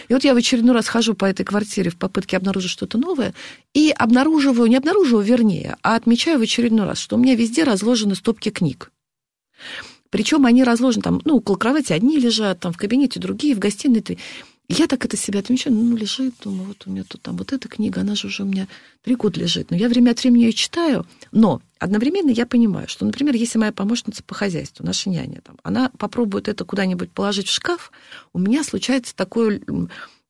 [0.09, 3.35] И вот я в очередной раз хожу по этой квартире в попытке обнаружить что-то новое.
[3.75, 8.15] И обнаруживаю, не обнаруживаю, вернее, а отмечаю в очередной раз, что у меня везде разложены
[8.15, 8.93] стопки книг.
[10.11, 14.03] Причем они разложены там, ну, около кровати одни лежат, там в кабинете другие, в гостиной
[14.03, 14.19] три.
[14.75, 17.69] Я так это себя отмечаю, ну, лежит, думаю, вот у меня тут там вот эта
[17.69, 18.69] книга, она же уже у меня
[19.03, 19.71] три года лежит.
[19.71, 23.73] Но я время от времени ее читаю, но одновременно я понимаю, что, например, если моя
[23.73, 27.93] помощница по хозяйству, наша няня, там, она попробует это куда-нибудь положить в шкаф,
[28.33, 29.61] у меня случается такое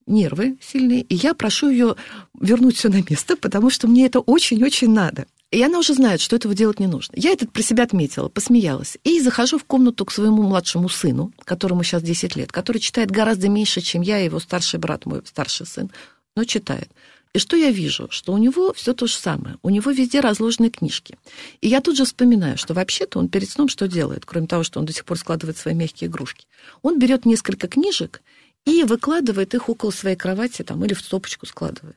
[0.09, 1.95] нервы сильные, и я прошу ее
[2.41, 5.27] вернуть все на место, потому что мне это очень-очень надо.
[5.53, 7.13] И она уже знает, что этого делать не нужно.
[7.15, 8.97] Я это про себя отметила, посмеялась.
[9.05, 13.51] И захожу в комнату к своему младшему сыну, которому сейчас 10 лет, который читает гораздо
[13.51, 15.91] меньше, чем я его старший брат, мой старший сын,
[16.35, 16.89] но читает.
[17.35, 18.09] И что я вижу?
[18.11, 19.59] Что у него все то же самое.
[19.63, 21.19] У него везде разложены книжки.
[21.61, 24.81] И я тут же вспоминаю, что вообще-то он перед сном что делает, кроме того, что
[24.81, 26.47] он до сих пор складывает свои мягкие игрушки?
[26.81, 28.23] Он берет несколько книжек
[28.65, 31.97] и выкладывает их около своей кровати там, или в стопочку складывает.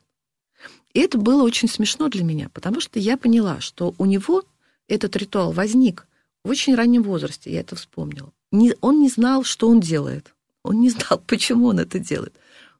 [0.96, 4.44] И это было очень смешно для меня, потому что я поняла, что у него
[4.88, 6.08] этот ритуал возник
[6.46, 8.32] в очень раннем возрасте, я это вспомнила.
[8.54, 10.34] Не, он не знал, что он делает.
[10.64, 12.34] Он не знал, почему он это делает.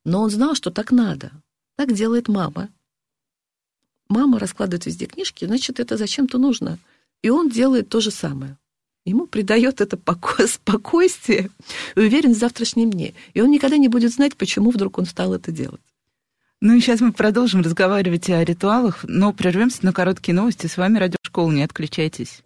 [0.06, 1.32] Но он знал, что так надо.
[1.76, 2.70] Так делает мама.
[4.08, 6.80] Мама раскладывает везде книжки, значит, это зачем-то нужно.
[7.22, 8.58] И он делает то же самое.
[9.04, 11.50] Ему придает это поко- спокойствие
[11.98, 13.14] и уверенность в завтрашнем дне.
[13.34, 15.82] И он никогда не будет знать, почему вдруг он стал это делать.
[16.66, 20.66] Ну и сейчас мы продолжим разговаривать о ритуалах, но прервемся на короткие новости.
[20.66, 22.40] С вами Радиошкола, не отключайтесь.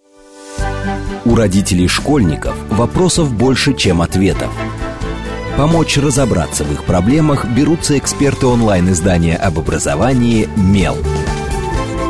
[1.23, 4.51] У родителей школьников вопросов больше, чем ответов.
[5.55, 10.97] Помочь разобраться в их проблемах берутся эксперты онлайн-издания об образовании «Мел».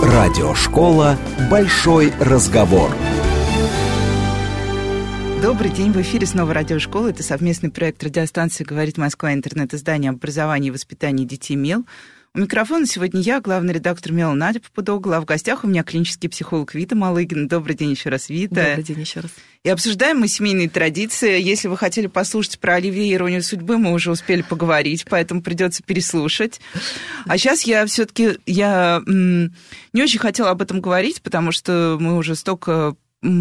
[0.02, 1.16] Радиошкола
[1.52, 2.90] «Большой разговор».
[5.42, 7.08] Добрый день, в эфире снова радиошкола.
[7.08, 11.86] Это совместный проект радиостанции «Говорит Москва», интернет-издание об образовании и воспитании детей «Мел».
[12.36, 16.30] У микрофона сегодня я, главный редактор Мела Надя Попудогла, а в гостях у меня клинический
[16.30, 17.48] психолог Вита Малыгин.
[17.48, 18.66] Добрый день еще раз, Вита.
[18.66, 19.32] Добрый день еще раз.
[19.64, 21.42] И обсуждаем мы семейные традиции.
[21.42, 25.82] Если вы хотели послушать про Оливье и иронию судьбы, мы уже успели поговорить, поэтому придется
[25.84, 26.60] переслушать.
[27.26, 32.36] А сейчас я все-таки я не очень хотела об этом говорить, потому что мы уже
[32.36, 32.96] столько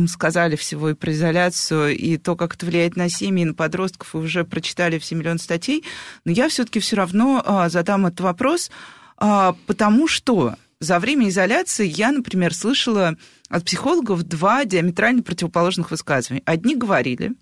[0.09, 4.15] сказали всего и про изоляцию, и то, как это влияет на семьи, и на подростков,
[4.15, 5.85] и уже прочитали все миллион статей,
[6.25, 8.71] но я все-таки все равно а, задам этот вопрос,
[9.17, 13.17] а, потому что за время изоляции я, например, слышала
[13.49, 16.43] от психологов два диаметрально противоположных высказывания.
[16.45, 17.33] Одни говорили,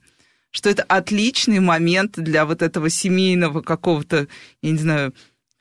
[0.50, 4.28] что это отличный момент для вот этого семейного какого-то,
[4.62, 5.14] я не знаю,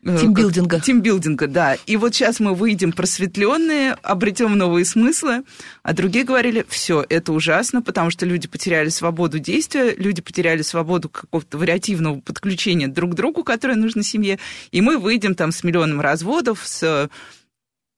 [0.06, 0.80] тимбилдинга.
[0.80, 1.76] Тимбилдинга, да.
[1.86, 5.44] И вот сейчас мы выйдем просветленные, обретем новые смыслы,
[5.84, 11.10] а другие говорили, все, это ужасно, потому что люди потеряли свободу действия, люди потеряли свободу
[11.10, 14.38] какого-то вариативного подключения друг к другу, которое нужно семье,
[14.72, 17.10] и мы выйдем там с миллионом разводов, с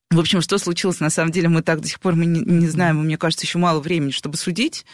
[0.09, 2.67] в общем, что случилось, на самом деле, мы так до сих пор мы не, не
[2.67, 4.85] знаем, и мне кажется, еще мало времени, чтобы судить.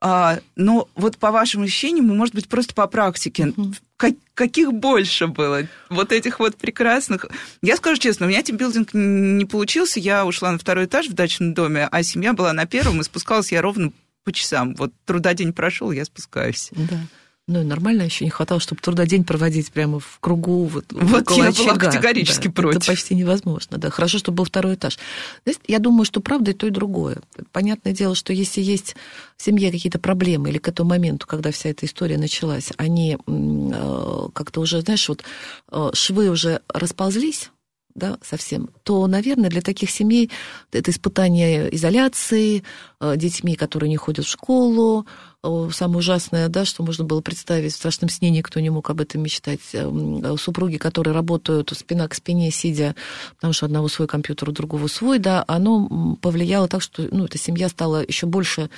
[0.00, 3.52] А, но вот по вашим ощущениям, может быть, просто по практике,
[3.96, 5.66] как, каких больше было?
[5.90, 7.26] Вот этих вот прекрасных.
[7.60, 10.00] Я скажу честно, у меня тимбилдинг не получился.
[10.00, 13.52] Я ушла на второй этаж в дачном доме, а семья была на первом, и спускалась
[13.52, 13.92] я ровно
[14.24, 14.74] по часам.
[14.76, 16.70] Вот труда день прошел, я спускаюсь.
[16.72, 17.00] Да.
[17.48, 20.66] Ну, нормально еще не хватало, чтобы трудодень проводить прямо в кругу.
[20.66, 21.74] Вот, вот около я очага.
[21.74, 22.82] была категорически да, против.
[22.82, 23.90] Это почти невозможно, да.
[23.90, 24.98] Хорошо, что был второй этаж.
[25.44, 27.18] Знаете, я думаю, что правда и то, и другое.
[27.50, 28.94] Понятное дело, что если есть
[29.36, 34.28] в семье какие-то проблемы или к этому моменту, когда вся эта история началась, они э,
[34.32, 35.24] как-то уже, знаешь, вот
[35.72, 37.50] э, швы уже расползлись,
[37.94, 40.30] да, совсем, то, наверное, для таких семей
[40.72, 42.62] это испытание изоляции,
[43.00, 45.06] э, детьми, которые не ходят в школу,
[45.42, 49.22] самое ужасное, да, что можно было представить, в страшном сне никто не мог об этом
[49.22, 49.60] мечтать.
[49.72, 52.94] Э, супруги, которые работают спина к спине, сидя,
[53.36, 57.38] потому что одного свой компьютер, у другого свой, да, оно повлияло так, что ну, эта
[57.38, 58.68] семья стала еще больше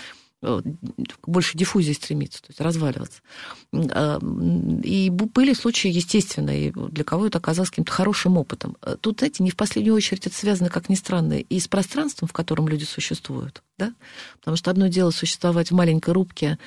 [1.26, 3.20] больше диффузии стремится, то есть разваливаться.
[3.72, 4.18] А,
[4.82, 8.76] и были случаи, естественно, и для кого это оказалось каким-то хорошим опытом.
[8.82, 12.28] Э, тут, знаете, не в последнюю очередь это связано, как ни странно, и с пространством,
[12.28, 13.62] в котором люди существуют.
[13.78, 13.94] Да?
[14.38, 16.58] Потому что одно дело существовать в маленькой рубке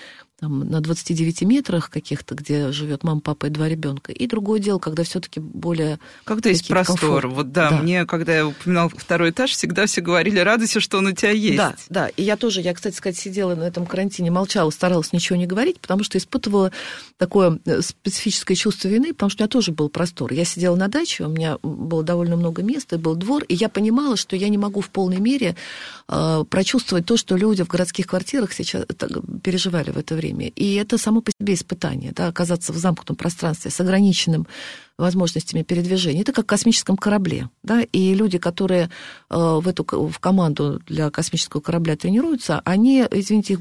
[0.45, 4.11] там, на 29 метрах каких-то, где живет мама, папа и два ребенка.
[4.11, 5.99] И другое дело, когда все-таки более...
[6.23, 6.99] Когда есть простор.
[6.99, 7.33] Комфорт.
[7.33, 11.07] Вот да, да, мне, когда я упоминал второй этаж, всегда все говорили, радуйся, что он
[11.07, 11.57] у тебя есть.
[11.57, 12.07] Да, да.
[12.09, 15.79] И я тоже, я, кстати сказать, сидела на этом карантине, молчала, старалась ничего не говорить,
[15.79, 16.71] потому что испытывала
[17.17, 20.31] такое э, специфическое чувство вины, потому что у меня тоже был простор.
[20.31, 24.15] Я сидела на даче, у меня было довольно много места, был двор, и я понимала,
[24.15, 25.55] что я не могу в полной мере
[26.07, 29.09] э, прочувствовать то, что люди в городских квартирах сейчас так,
[29.41, 30.51] переживали в это время время.
[30.55, 34.47] И это само по себе испытание, да, оказаться в замкнутом пространстве с ограниченным
[34.97, 36.21] возможностями передвижения.
[36.21, 37.49] Это как в космическом корабле.
[37.63, 37.81] Да?
[37.81, 38.89] И люди, которые
[39.29, 43.59] э, в эту в команду для космического корабля тренируются, они, извините, их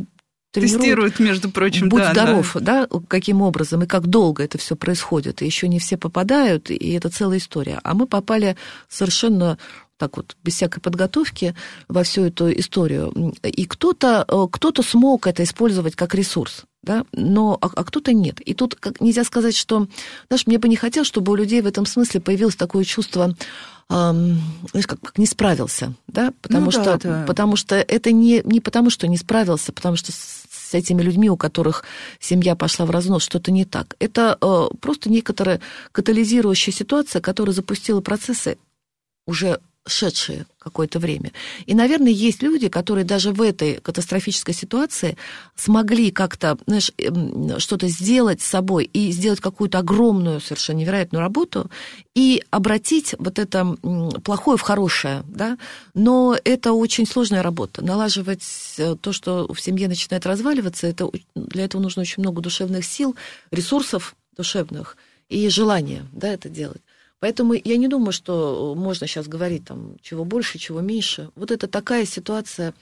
[0.53, 2.87] Тестируют, между прочим, Будь да, здоров, да.
[2.87, 5.43] да, каким образом и как долго это все происходит.
[5.43, 7.81] И еще не все попадают, и это целая история.
[7.83, 8.57] А мы попали
[8.89, 9.59] совершенно
[9.97, 11.55] так вот, без всякой подготовки
[11.89, 13.35] во всю эту историю.
[13.43, 18.41] И кто-то э, кто смог это использовать как ресурс, да, но а, а кто-то нет.
[18.41, 19.87] И тут как, нельзя сказать, что,
[20.29, 23.37] знаешь, мне бы не хотелось, чтобы у людей в этом смысле появилось такое чувство,
[23.89, 27.25] эм, знаешь, как, как не справился, да, потому, ну, что, да, да.
[27.27, 31.37] потому что это не, не потому, что не справился, потому что с этими людьми, у
[31.37, 31.85] которых
[32.19, 33.95] семья пошла в разнос, что-то не так.
[34.01, 35.61] Это э, просто некоторая
[35.93, 38.59] катализирующая ситуация, которая запустила процессы
[39.27, 41.33] уже шедшие какое-то время.
[41.67, 45.17] И, наверное, есть люди, которые даже в этой катастрофической ситуации
[45.57, 51.71] смогли как-то, знаешь, эм, что-то сделать с собой и сделать какую-то огромную, совершенно невероятную работу
[52.15, 53.77] и обратить вот это
[54.25, 55.59] плохое в хорошее, да,
[55.93, 57.85] но это очень сложная работа.
[57.85, 58.45] Налаживать
[58.79, 63.17] э, то, что в семье начинает разваливаться, это, для этого нужно очень много душевных сил,
[63.51, 64.97] ресурсов душевных
[65.29, 66.81] и желания, да, это делать.
[67.21, 71.31] Поэтому я не думаю, что можно сейчас говорить там чего больше, чего меньше.
[71.35, 72.75] Вот это такая ситуация,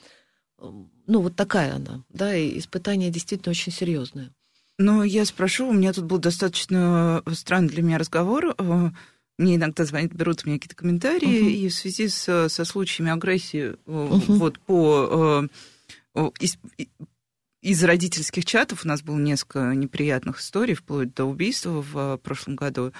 [0.58, 4.32] ну вот такая она, да, и испытание действительно очень серьезное.
[4.78, 8.54] Ну, я спрошу, у меня тут был достаточно странный для меня разговор.
[8.58, 8.90] Э,
[9.38, 11.50] мне иногда звонят, берут у меня какие-то комментарии, uh-huh.
[11.50, 14.22] и в связи с, со случаями агрессии uh-huh.
[14.26, 15.48] вот по
[16.40, 16.58] из,
[17.62, 22.92] из родительских чатов у нас было несколько неприятных историй, вплоть до убийства в прошлом году.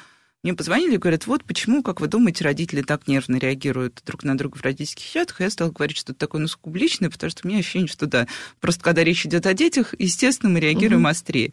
[0.43, 4.37] Мне позвонили и говорят, вот почему, как вы думаете, родители так нервно реагируют друг на
[4.37, 5.41] друга в родительских чатах.
[5.41, 8.07] Я стала говорить, что это такое ну, сугубо личное, потому что у меня ощущение, что
[8.07, 8.27] да,
[8.61, 11.11] просто когда речь идет о детях, естественно, мы реагируем угу.
[11.11, 11.53] острее.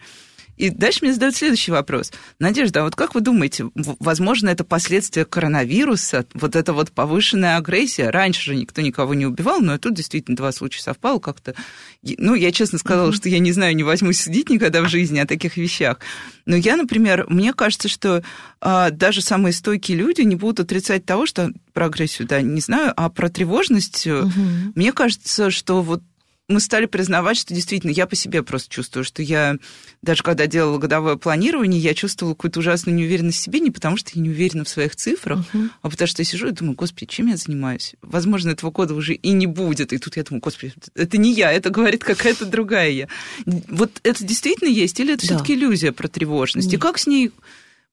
[0.59, 2.11] И дальше мне задают следующий вопрос.
[2.37, 8.09] Надежда, а вот как вы думаете, возможно, это последствия коронавируса, вот эта вот повышенная агрессия?
[8.09, 11.55] Раньше же никто никого не убивал, но тут действительно два случая совпало как-то.
[12.03, 13.15] Ну, я честно сказала, mm-hmm.
[13.15, 15.99] что я не знаю, не возьмусь судить никогда в жизни о таких вещах.
[16.45, 18.21] Но я, например, мне кажется, что
[18.59, 22.93] а, даже самые стойкие люди не будут отрицать того, что про агрессию, да, не знаю,
[22.97, 24.05] а про тревожность.
[24.05, 24.73] Mm-hmm.
[24.75, 26.03] Мне кажется, что вот
[26.49, 29.57] мы стали признавать, что действительно я по себе просто чувствую, что я,
[30.01, 34.11] даже когда делала годовое планирование, я чувствовала какую-то ужасную неуверенность в себе, не потому что
[34.15, 35.69] я не уверена в своих цифрах, uh-huh.
[35.81, 37.95] а потому что я сижу и думаю, господи, чем я занимаюсь?
[38.01, 39.93] Возможно, этого года уже и не будет.
[39.93, 43.07] И тут я думаю, господи, это не я, это говорит какая-то другая я.
[43.45, 45.35] Вот это действительно есть, или это да.
[45.35, 46.67] все-таки иллюзия про тревожность?
[46.67, 46.75] Нет.
[46.75, 47.31] И как с ней...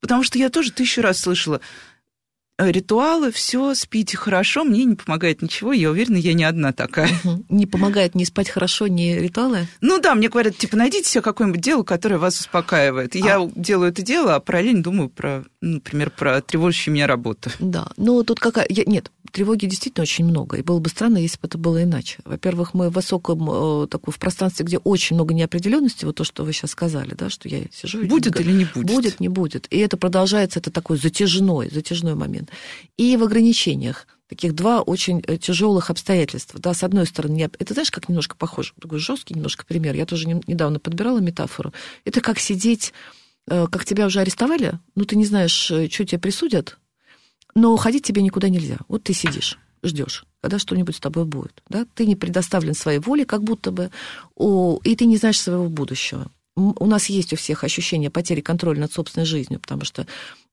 [0.00, 1.60] Потому что я тоже тысячу раз слышала,
[2.58, 7.10] ритуалы, все, спите хорошо, мне не помогает ничего, я уверена, я не одна такая.
[7.48, 9.68] Не помогает не спать хорошо, не ритуалы?
[9.80, 13.14] Ну да, мне говорят, типа, найдите себе какое-нибудь дело, которое вас успокаивает.
[13.14, 13.26] И а.
[13.26, 17.50] я делаю это дело, а параллельно думаю про, например, про тревожащую меня работу.
[17.60, 18.66] Да, ну тут какая...
[18.68, 22.18] Нет, тревоги действительно очень много, и было бы странно, если бы это было иначе.
[22.24, 23.48] Во-первых, мы в высоком,
[23.82, 27.28] э, такой, в пространстве, где очень много неопределенности, вот то, что вы сейчас сказали, да,
[27.28, 28.06] что я сижу...
[28.06, 28.86] Будет или не будет?
[28.86, 29.66] Будет, не будет.
[29.70, 32.45] И это продолжается, это такой затяжной, затяжной момент.
[32.96, 36.60] И в ограничениях таких два очень э, тяжелых обстоятельства.
[36.60, 39.94] Да, с одной стороны, это знаешь, как немножко похоже, такой жесткий немножко пример.
[39.94, 41.72] Я тоже недавно подбирала метафору.
[42.04, 42.92] Это как сидеть,
[43.48, 46.78] э, как тебя уже арестовали, ну ты не знаешь, что тебе присудят,
[47.54, 48.78] но уходить тебе никуда нельзя.
[48.88, 51.62] Вот ты сидишь, ждешь, когда что-нибудь с тобой будет.
[51.68, 51.86] Да?
[51.94, 53.90] Ты не предоставлен своей воле, как будто бы,
[54.38, 56.30] и ты не знаешь своего будущего.
[56.54, 60.06] У нас есть у всех ощущение потери контроля над собственной жизнью, потому что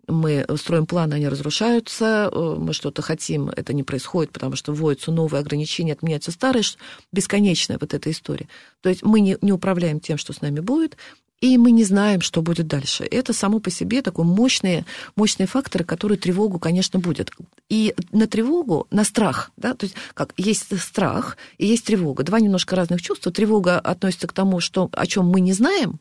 [0.07, 5.11] мы строим планы, они разрушаются, э, мы что-то хотим, это не происходит, потому что вводятся
[5.11, 6.63] новые ограничения, отменяются старые,
[7.11, 8.47] бесконечная вот эта история.
[8.81, 10.97] То есть мы не, не управляем тем, что с нами будет,
[11.43, 13.03] и мы не знаем, что будет дальше.
[13.03, 14.85] Это само по себе такой мощные,
[15.17, 17.31] мощные факторы, которые тревогу, конечно, будет.
[17.67, 22.23] И на тревогу, на страх, да, то есть как есть страх и есть тревога.
[22.23, 23.29] Два немножко разных чувства.
[23.29, 25.99] Тревога относится к тому, что, о чем мы не знаем,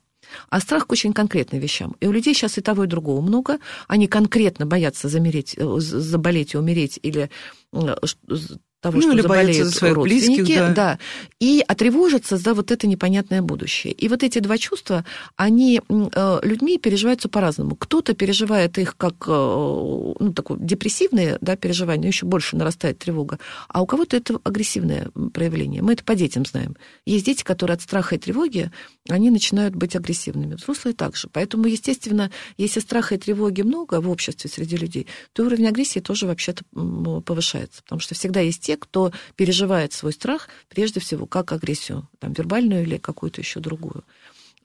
[0.50, 1.96] а страх к очень конкретным вещам.
[2.00, 3.58] И у людей сейчас и того, и другого много.
[3.88, 7.30] Они конкретно боятся замереть, э, заболеть и умереть или
[7.72, 7.94] э,
[8.82, 10.72] того, ну, что заболеют за своих близких, да.
[10.72, 10.98] да,
[11.38, 13.92] и отревожиться за вот это непонятное будущее.
[13.92, 15.04] И вот эти два чувства,
[15.36, 17.76] они э, людьми переживаются по-разному.
[17.76, 23.82] Кто-то переживает их как э, ну, такое депрессивное да, переживание, еще больше нарастает тревога, а
[23.82, 25.80] у кого-то это агрессивное проявление.
[25.80, 26.76] Мы это по детям знаем.
[27.06, 28.72] Есть дети, которые от страха и тревоги,
[29.08, 30.54] они начинают быть агрессивными.
[30.54, 31.28] Взрослые также.
[31.28, 36.26] Поэтому, естественно, если страха и тревоги много в обществе среди людей, то уровень агрессии тоже
[36.26, 36.64] вообще-то
[37.24, 37.82] повышается.
[37.84, 42.32] Потому что всегда есть те, те, кто переживает свой страх прежде всего как агрессию, там,
[42.32, 44.04] вербальную или какую-то еще другую.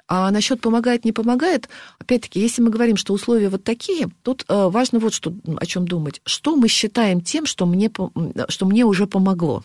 [0.10, 1.68] А насчет помогает, не помогает,
[2.00, 5.86] опять-таки, если мы говорим, что условия вот такие, тут э, важно вот что, о чем
[5.86, 6.22] думать.
[6.26, 7.92] Что мы считаем тем, что мне,
[8.48, 9.64] что мне уже помогло?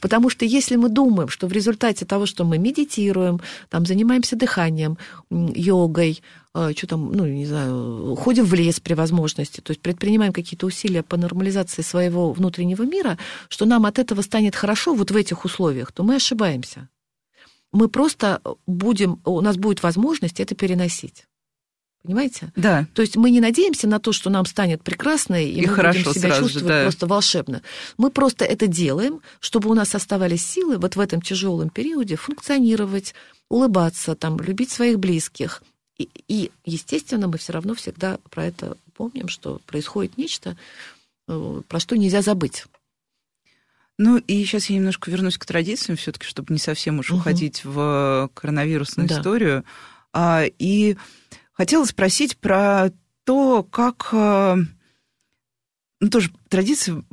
[0.00, 4.98] Потому что если мы думаем, что в результате того, что мы медитируем, там, занимаемся дыханием,
[5.30, 10.32] йогой, а, что там, ну, не знаю, ходим в лес при возможности, то есть предпринимаем
[10.32, 15.16] какие-то усилия по нормализации своего внутреннего мира, что нам от этого станет хорошо вот в
[15.16, 16.88] этих условиях, то мы ошибаемся.
[17.72, 21.26] Мы просто будем, у нас будет возможность это переносить.
[22.02, 22.50] Понимаете?
[22.56, 22.86] Да.
[22.94, 25.98] То есть мы не надеемся на то, что нам станет прекрасно, и, и мы хорошо
[25.98, 26.82] будем себя чувствовать же, да.
[26.82, 27.62] просто волшебно.
[27.98, 33.14] Мы просто это делаем, чтобы у нас оставались силы вот в этом тяжелом периоде функционировать,
[33.50, 35.62] улыбаться, там, любить своих близких,
[36.00, 40.56] и, и, естественно, мы все равно всегда про это помним, что происходит нечто,
[41.28, 42.64] э, про что нельзя забыть.
[43.98, 47.20] Ну и сейчас я немножко вернусь к традициям, все-таки, чтобы не совсем уж угу.
[47.20, 49.18] уходить в коронавирусную да.
[49.18, 49.64] историю.
[50.14, 50.96] А, и
[51.60, 52.90] хотела спросить про
[53.24, 54.56] то, как э,
[56.00, 57.04] ну, тоже традиции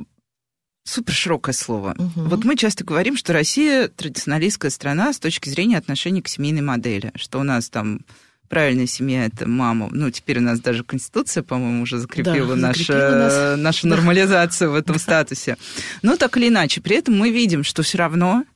[0.84, 1.94] супер широкое слово.
[1.98, 2.22] Угу.
[2.28, 7.12] Вот мы часто говорим, что Россия традиционалистская страна с точки зрения отношений к семейной модели,
[7.14, 8.00] что у нас там
[8.48, 9.90] правильная семья это мама.
[9.92, 14.74] Ну, теперь у нас даже Конституция, по-моему, уже закрепила, да, наша, закрепила нашу нормализацию в
[14.76, 15.58] этом статусе.
[16.00, 18.46] Но так или иначе, при этом мы видим, что все равно,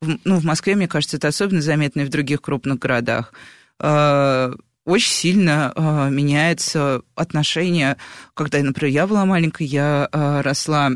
[0.00, 3.34] ну, в Москве, мне кажется, это особенно заметно и в других крупных городах,
[3.80, 4.52] э,
[4.84, 7.96] очень сильно э, меняется отношение,
[8.34, 10.90] когда, например, я была маленькой, я э, росла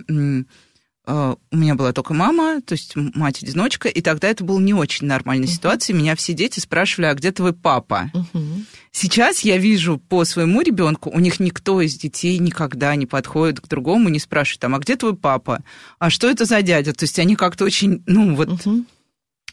[1.06, 5.46] у меня была только мама, то есть мать-одиночка, и тогда это была не очень нормальная
[5.46, 5.50] uh-huh.
[5.50, 5.94] ситуация.
[5.94, 8.10] Меня все дети спрашивали, а где твой папа?
[8.14, 8.64] Uh-huh.
[8.90, 13.68] Сейчас я вижу по своему ребенку, у них никто из детей никогда не подходит к
[13.68, 15.62] другому, не спрашивает, там, а где твой папа?
[15.98, 16.94] А что это за дядя?
[16.94, 18.84] То есть они как-то очень, ну вот, uh-huh.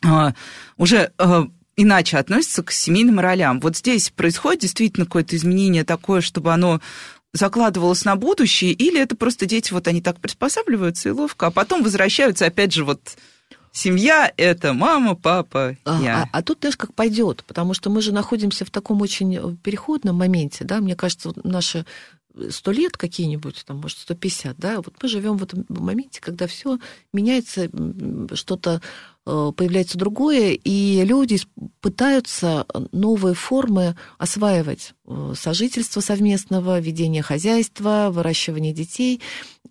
[0.05, 0.34] а,
[0.77, 3.59] уже а, иначе относятся к семейным ролям.
[3.59, 6.82] Вот здесь происходит действительно какое-то изменение такое, чтобы оно
[7.34, 11.82] закладывалось на будущее, или это просто дети, вот они так приспосабливаются и ловко, а потом
[11.82, 13.17] возвращаются, опять же, вот
[13.72, 16.24] семья– это мама, папа, а, я.
[16.24, 20.17] А, а тут, знаешь, как пойдет, потому что мы же находимся в таком очень переходном
[20.17, 21.86] моменте, да, мне кажется, наши
[22.49, 26.80] сто лет какие-нибудь, там, может, 150, да, вот мы живем в этом моменте, когда все
[27.13, 27.69] меняется,
[28.36, 28.80] что-то э,
[29.24, 31.39] появляется другое, и люди
[31.80, 34.93] пытаются новые формы осваивать.
[35.05, 39.22] Э, сожительство совместного, ведение хозяйства, выращивание детей.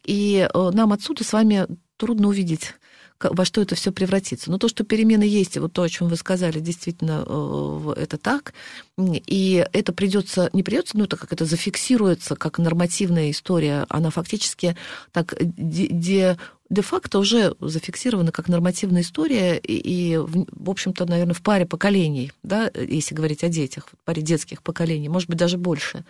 [0.05, 2.75] И э, нам отсюда с вами трудно увидеть
[3.23, 4.51] во что это все превратится.
[4.51, 8.17] Но то, что перемены есть, и вот то, о чем вы сказали, действительно, э, это
[8.17, 8.55] так.
[8.99, 14.77] И это придется, не придется, но это как это зафиксируется как нормативная история, она фактически
[15.13, 16.39] так де,
[16.71, 22.71] де-факто уже зафиксирована как нормативная история, и, и в общем-то, наверное, в паре поколений, да,
[22.75, 26.05] если говорить о детях, в паре детских поколений, может быть, даже больше.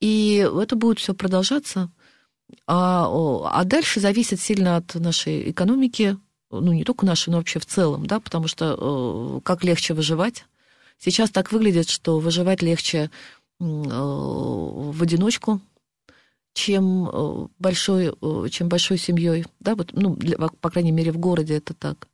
[0.00, 1.90] И это будет все продолжаться.
[2.66, 3.06] А,
[3.52, 6.16] а дальше зависит сильно от нашей экономики,
[6.50, 10.46] ну, не только наши, но вообще в целом, да, потому что э, как легче выживать.
[10.98, 15.60] Сейчас так выглядит, что выживать легче э, в одиночку,
[16.52, 18.12] чем э, большой,
[18.50, 22.08] чем большой семьей, да, вот, ну, для, по крайней мере, в городе это так.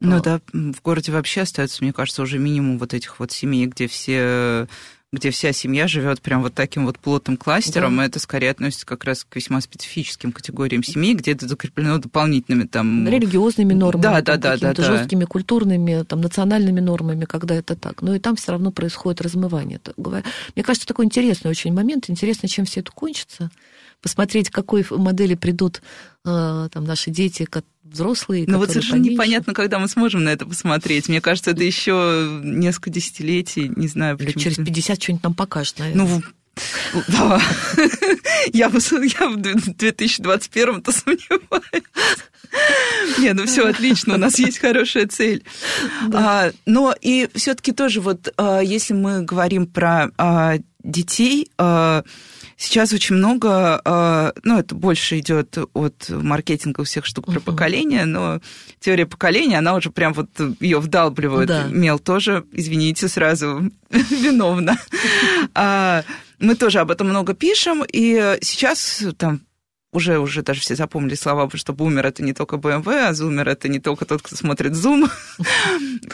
[0.00, 0.20] Ну а.
[0.20, 4.68] да, в городе вообще остается, мне кажется, уже минимум вот этих вот семей, где все
[5.10, 8.04] где вся семья живет прям вот таким вот плотным кластером, да.
[8.04, 13.08] это скорее относится как раз к весьма специфическим категориям семьи, где это закреплено дополнительными там...
[13.08, 14.82] Религиозными нормами, да, да, да, да, да.
[14.82, 18.02] жесткими культурными, там, национальными нормами, когда это так.
[18.02, 19.80] Но и там все равно происходит размывание.
[19.96, 22.10] Мне кажется, такой интересный очень момент.
[22.10, 23.50] Интересно, чем все это кончится
[24.02, 25.82] посмотреть, к какой модели придут
[26.24, 27.46] э, там, наши дети,
[27.82, 28.44] взрослые.
[28.46, 29.12] Ну вот совершенно поменьше.
[29.14, 31.08] непонятно, когда мы сможем на это посмотреть.
[31.08, 34.40] Мне кажется, это еще несколько десятилетий, не знаю, почему.
[34.40, 36.06] Через 50 что-нибудь нам покажет, наверное.
[36.06, 36.22] Ну,
[37.08, 37.40] да.
[38.52, 41.84] Я, в, я в 2021-то сомневаюсь.
[43.18, 45.44] Не, ну все отлично, у нас есть хорошая цель.
[46.08, 46.46] Да.
[46.46, 52.04] А, но и все-таки тоже вот, а, если мы говорим про а, детей, а,
[52.60, 57.44] Сейчас очень много, а, ну, это больше идет от маркетинга всех штук про uh-huh.
[57.44, 58.40] поколение, но
[58.80, 60.28] теория поколения, она уже прям вот
[60.58, 61.46] ее вдалбливает.
[61.46, 61.68] Да.
[61.68, 64.76] Мел тоже, извините, сразу виновна.
[65.54, 66.02] А,
[66.40, 69.42] мы тоже об этом много пишем, и сейчас там
[69.92, 73.68] уже, уже даже все запомнили слова, что бумер это не только BMW, а зумер это
[73.68, 75.08] не только тот, кто смотрит Zoom.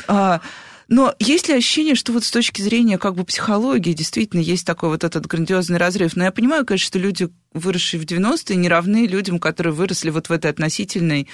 [0.89, 4.91] Но есть ли ощущение, что вот с точки зрения как бы психологии действительно есть такой
[4.91, 6.16] вот этот грандиозный разрыв?
[6.16, 10.28] Но я понимаю, конечно, что люди, выросшие в 90-е, не равны людям, которые выросли вот
[10.28, 11.28] в этой относительной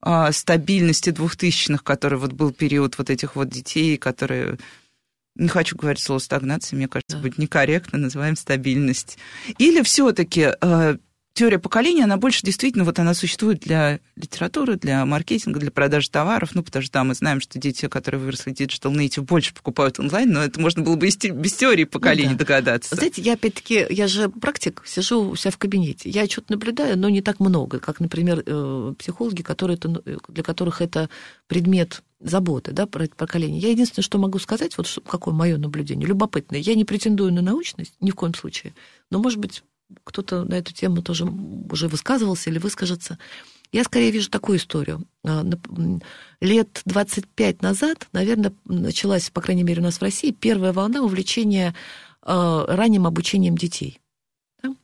[0.00, 4.58] а, стабильности двухтысячных, который вот был период вот этих вот детей, которые
[5.36, 7.22] не хочу говорить слово стагнация, мне кажется, да.
[7.22, 9.18] будет некорректно, называем стабильность.
[9.58, 10.96] Или все-таки а,
[11.36, 16.54] теория поколения, она больше действительно, вот она существует для литературы, для маркетинга, для продажи товаров,
[16.54, 20.32] ну, потому что да, мы знаем, что дети, которые выросли digital native, больше покупают онлайн,
[20.32, 22.44] но это можно было бы без, без теории поколений ну, да.
[22.44, 22.96] догадаться.
[22.96, 27.08] Знаете, я опять-таки, я же практик, сижу у себя в кабинете, я что-то наблюдаю, но
[27.08, 31.10] не так много, как, например, э, психологи, которые это, э, для которых это
[31.46, 33.60] предмет заботы, да, про это поколение.
[33.60, 36.60] Я единственное, что могу сказать, вот какое мое наблюдение, любопытное.
[36.60, 38.74] Я не претендую на научность, ни в коем случае,
[39.10, 39.62] но, может быть,
[40.04, 43.18] кто-то на эту тему тоже уже высказывался или выскажется.
[43.72, 45.04] Я скорее вижу такую историю.
[45.24, 45.44] А,
[46.40, 51.74] лет 25 назад, наверное, началась, по крайней мере, у нас в России первая волна увлечения
[52.22, 54.00] а, ранним обучением детей.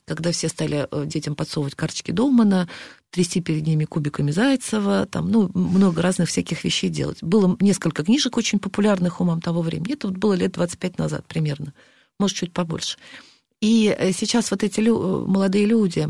[0.05, 2.69] Когда все стали э, детям подсовывать карточки Долмана,
[3.11, 7.23] трясти перед ними кубиками Зайцева, там, ну, много разных всяких вещей делать.
[7.23, 9.95] Было несколько книжек очень популярных умам того времени.
[9.95, 11.75] Это вот было лет 25 назад примерно,
[12.19, 12.99] может, чуть побольше.
[13.63, 16.09] И э, сейчас вот эти лю- молодые люди,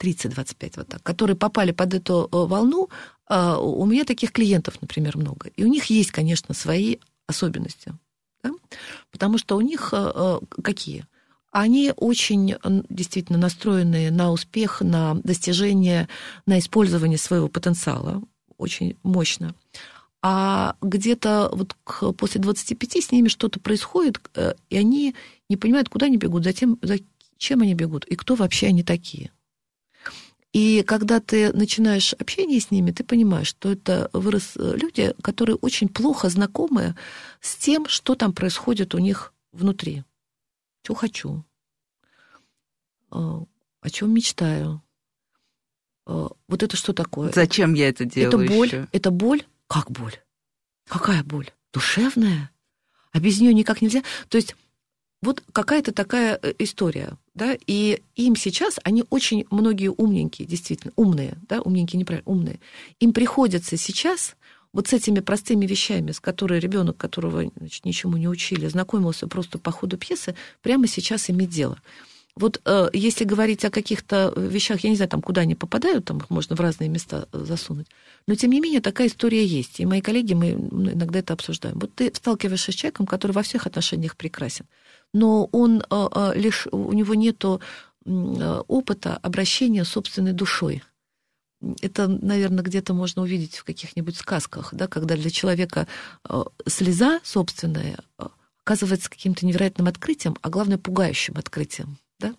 [0.00, 2.88] 30-25 вот так, которые попали под эту э, волну,
[3.28, 5.48] у меня таких клиентов, например, много.
[5.56, 7.92] И у них есть, конечно, свои особенности.
[8.40, 8.52] Да?
[9.10, 11.06] Потому что у них э, какие?
[11.50, 12.54] Они очень
[12.88, 16.08] действительно настроены на успех, на достижение,
[16.46, 18.22] на использование своего потенциала
[18.58, 19.54] очень мощно
[20.28, 21.76] а где-то вот
[22.16, 25.14] после 25 с ними что-то происходит, э, и они
[25.48, 29.30] не понимают, куда они бегут, затем, зачем они бегут, и кто вообще они такие.
[30.52, 35.88] И когда ты начинаешь общение с ними, ты понимаешь, что это вырос люди, которые очень
[35.88, 36.96] плохо знакомы
[37.40, 40.04] с тем, что там происходит у них внутри.
[40.82, 41.44] Что хочу,
[43.10, 43.44] а,
[43.80, 44.82] о чем мечтаю.
[46.06, 47.32] А, вот это что такое?
[47.32, 48.28] Зачем я это делаю?
[48.28, 48.66] Это боль.
[48.66, 48.88] еще?
[48.92, 49.42] Это боль.
[49.66, 50.14] Как боль?
[50.88, 51.50] Какая боль?
[51.72, 52.50] Душевная?
[53.12, 54.02] А без нее никак нельзя.
[54.28, 54.56] То есть
[55.22, 61.38] вот какая-то такая э, история, да, и им сейчас, они очень многие умненькие, действительно, умные,
[61.48, 62.60] да, умненькие, неправильно, умные.
[63.00, 64.36] Им приходится сейчас
[64.72, 69.58] вот с этими простыми вещами, с которыми ребенок, которого значит, ничему не учили, знакомился просто
[69.58, 71.78] по ходу пьесы, прямо сейчас иметь дело.
[72.36, 76.18] Вот э, если говорить о каких-то вещах, я не знаю, там, куда они попадают, там
[76.18, 77.86] их можно в разные места э, засунуть,
[78.26, 79.80] но тем не менее такая история есть.
[79.80, 81.78] И мои коллеги, мы иногда это обсуждаем.
[81.78, 84.66] Вот ты сталкиваешься с человеком, который во всех отношениях прекрасен,
[85.12, 87.58] но он э, э, лишь, у него нет э,
[88.68, 90.82] опыта обращения собственной душой.
[91.80, 95.88] Это, наверное, где-то можно увидеть в каких-нибудь сказках, да, когда для человека
[96.66, 97.98] слеза собственная
[98.62, 101.96] оказывается каким-то невероятным открытием, а главное, пугающим открытием.
[102.18, 102.34] Да?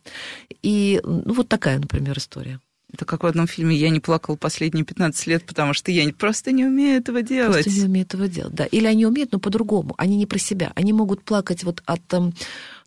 [0.62, 2.60] И ну, вот такая, например, история.
[2.94, 6.54] Это как в одном фильме «Я не плакал последние 15 лет, потому что я просто
[6.54, 7.66] не умею этого делать».
[7.66, 8.66] Просто не умею этого делать, да.
[8.66, 9.94] Или они умеют, но по-другому.
[9.98, 10.72] Они не про себя.
[10.74, 12.34] Они могут плакать вот от там,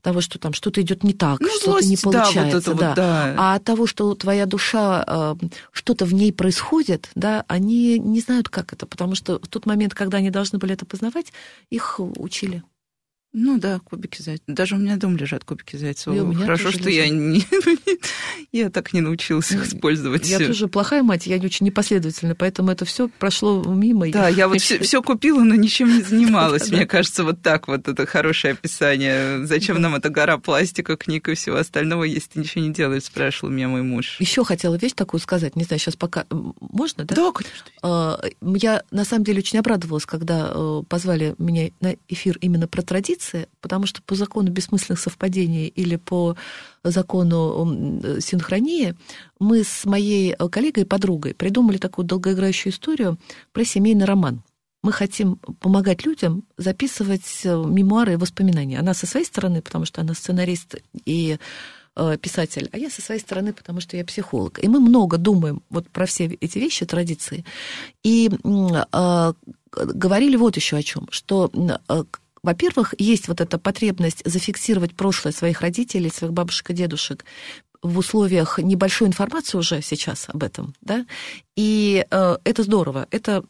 [0.01, 2.71] того, что там что-то идет не так, Ну, что-то не злость, да, вот получается, это
[2.71, 2.95] вот, да.
[2.95, 3.35] да.
[3.37, 8.49] А от того, что твоя душа, э, что-то в ней происходит, да, они не знают,
[8.49, 11.33] как это, потому что в тот момент, когда они должны были это познавать,
[11.69, 12.63] их учили.
[13.33, 14.45] Ну да, кубики Зайцева.
[14.49, 16.33] Даже у меня дома лежат кубики Зайцева.
[16.33, 17.19] И Хорошо, что я лежат.
[17.19, 17.47] не...
[18.53, 20.29] я так не научился их использовать.
[20.29, 24.11] Я тоже плохая мать, я очень непоследовательна, поэтому это все прошло мимо.
[24.11, 26.71] Да, я вот все, купила, но ничем не занималась.
[26.73, 29.47] Мне кажется, вот так вот это хорошее описание.
[29.47, 33.51] Зачем нам эта гора пластика, книг и всего остального, если ты ничего не делаешь, спрашивал
[33.51, 34.17] меня мой муж.
[34.19, 36.27] Еще хотела вещь такую сказать, не знаю, сейчас пока
[36.61, 37.15] можно, да?
[37.15, 37.67] Да, конечно.
[37.83, 42.83] А, Я на самом деле очень обрадовалась, когда э, позвали меня на эфир именно про
[42.83, 43.20] традиции,
[43.61, 46.37] потому что по закону бессмысленных совпадений или по
[46.85, 48.95] закону синхронии
[49.39, 53.19] мы с моей коллегой и подругой придумали такую долгоиграющую историю
[53.53, 54.43] про семейный роман.
[54.83, 58.79] Мы хотим помогать людям записывать э, мемуары и воспоминания.
[58.79, 61.37] Она со своей стороны, потому что она сценарист и
[61.97, 64.59] э, писатель, а я со своей стороны, потому что я психолог.
[64.65, 67.45] И мы много думаем вот про все эти вещи, традиции.
[68.03, 69.33] И э,
[69.73, 72.05] говорили вот еще о чем, что э,
[72.43, 77.25] во-первых, есть вот эта потребность зафиксировать прошлое своих родителей, своих бабушек и дедушек
[77.83, 81.07] в условиях небольшой информации уже сейчас об этом, да,
[81.57, 83.45] и э, это здорово, это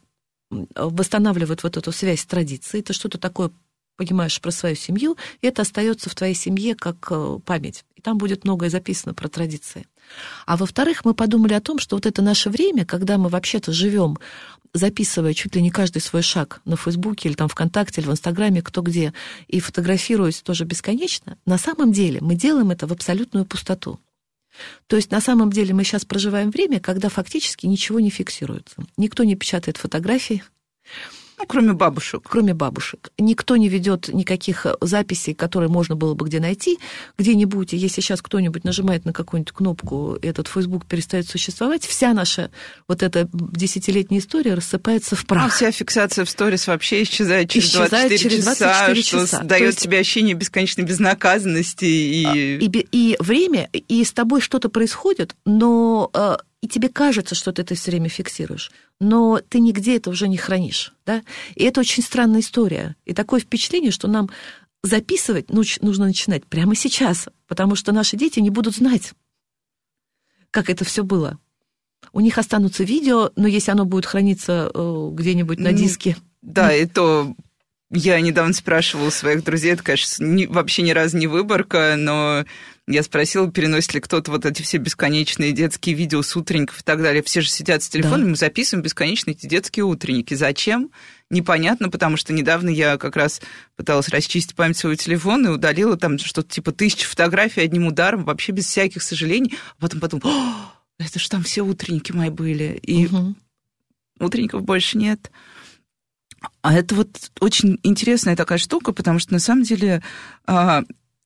[0.51, 3.51] восстанавливает вот эту связь с традицией, это что-то такое
[3.97, 7.85] понимаешь про свою семью, и это остается в твоей семье как э, память.
[7.97, 9.87] И там будет многое записано про традиции.
[10.47, 14.19] А во-вторых, мы подумали о том, что вот это наше время, когда мы вообще-то живем,
[14.73, 18.63] записывая чуть ли не каждый свой шаг на Фейсбуке или там ВКонтакте или в Инстаграме,
[18.63, 19.13] кто где,
[19.49, 23.99] и фотографируясь тоже бесконечно, на самом деле мы делаем это в абсолютную пустоту.
[24.87, 28.77] То есть на самом деле мы сейчас проживаем время, когда фактически ничего не фиксируется.
[28.97, 30.43] Никто не печатает фотографии,
[31.41, 32.23] Ну, кроме бабушек.
[32.29, 33.11] кроме бабушек.
[33.19, 36.79] Никто не ведет никаких э, записей, которые можно было бы где найти.
[37.19, 42.51] Где-нибудь, и если сейчас кто-нибудь нажимает на какую-нибудь кнопку, этот Facebook перестает существовать, вся наша
[42.89, 45.55] вот эта десятилетняя история рассыпается в А прах.
[45.55, 49.39] вся фиксация в сторис вообще исчезает через Исчезает 24 через часа, 24 что часа.
[49.39, 52.59] То дает есть- тебе ощущение бесконечной безнаказанности и...
[52.59, 57.53] И, бе- и время, и с тобой что-то происходит, но э, и тебе кажется, что
[57.53, 61.23] ты это все время фиксируешь, но ты нигде это уже не хранишь, да?
[61.55, 62.97] И это очень странная история.
[63.07, 64.29] И такое впечатление, что нам
[64.83, 69.13] записывать нужно начинать прямо сейчас, потому что наши дети не будут знать,
[70.51, 71.39] как это все было.
[72.13, 76.87] У них останутся видео, но если оно будет храниться э, где-нибудь на диске, Да, и
[76.87, 77.35] то
[77.91, 82.45] я недавно спрашивала у своих друзей, это, конечно, ни- вообще ни разу не выборка, но
[82.87, 87.03] я спросила, переносит ли кто-то вот эти все бесконечные детские видео с утренников и так
[87.03, 87.23] далее.
[87.23, 88.29] Все же сидят с телефонами, Да.
[88.31, 90.35] мы записываем бесконечные эти детские утренники.
[90.35, 90.91] Зачем?
[91.31, 93.41] Непонятно, потому что недавно я как раз
[93.77, 98.53] пыталась расчистить память своего телефона и удалила там что-то типа тысячи фотографий одним ударом, вообще
[98.53, 99.55] без всяких сожалений.
[99.79, 102.81] А потом подумала, «О, это же там все утренники мои были.
[102.83, 103.37] И Мгм.
[104.19, 105.31] утренников больше нет.
[106.63, 110.03] А это вот очень интересная такая штука, потому что на самом деле
[110.47, 110.83] а,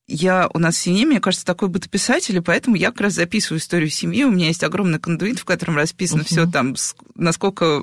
[0.07, 3.59] я у нас в семье, мне кажется, такой бытописатель, и поэтому я как раз записываю
[3.59, 4.25] историю семьи.
[4.25, 6.27] У меня есть огромный кондуит, в котором расписано Мгм.
[6.27, 6.75] все там,
[7.15, 7.83] насколько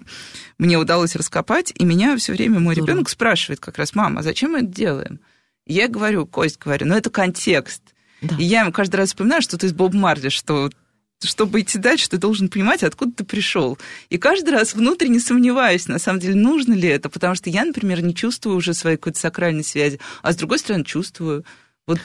[0.58, 1.74] мне удалось раскопать.
[1.76, 2.92] И меня все время мой Здорово.
[2.92, 5.20] ребенок спрашивает как раз, мама, а зачем мы это делаем?
[5.66, 7.82] Я говорю, Кость, говорю, ну это контекст.
[8.22, 8.36] Да.
[8.38, 10.70] И я ему каждый раз вспоминаю что-то из Боб Марли, что
[11.28, 13.78] чтобы идти дальше, ты должен понимать, откуда ты пришел.
[14.10, 18.02] И каждый раз внутренне сомневаюсь, на самом деле, нужно ли это, потому что я, например,
[18.02, 21.46] не чувствую уже своей какой-то сакральной связи, а с другой стороны чувствую.
[21.88, 22.00] Вот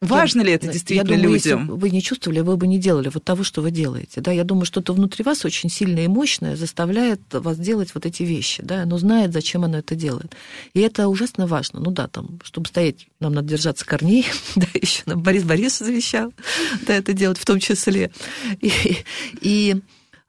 [0.00, 1.60] важно я, ли это действительно я думаю, людям?
[1.60, 4.20] Если вы не чувствовали, вы бы не делали вот того, что вы делаете.
[4.20, 4.32] Да?
[4.32, 8.62] Я думаю, что-то внутри вас очень сильное и мощное заставляет вас делать вот эти вещи.
[8.62, 8.82] Да?
[8.82, 10.34] Оно знает, зачем оно это делает.
[10.72, 11.80] И это ужасно важно.
[11.80, 14.26] Ну да, там, чтобы стоять, нам надо держаться корней.
[14.56, 16.32] да, еще нам Борис Борисович завещал
[16.86, 18.10] да, это делать в том числе.
[18.60, 18.72] И,
[19.40, 19.76] и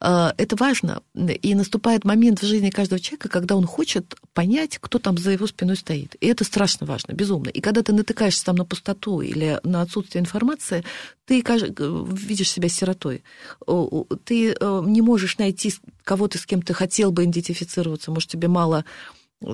[0.01, 1.01] это важно.
[1.15, 5.45] И наступает момент в жизни каждого человека, когда он хочет понять, кто там за его
[5.45, 6.15] спиной стоит.
[6.21, 7.49] И это страшно важно, безумно.
[7.49, 10.85] И когда ты натыкаешься там на пустоту или на отсутствие информации,
[11.25, 13.23] ты видишь себя сиротой.
[14.23, 15.73] Ты э, не можешь найти
[16.03, 18.11] кого-то, с кем ты хотел бы идентифицироваться.
[18.11, 18.85] Может, тебе мало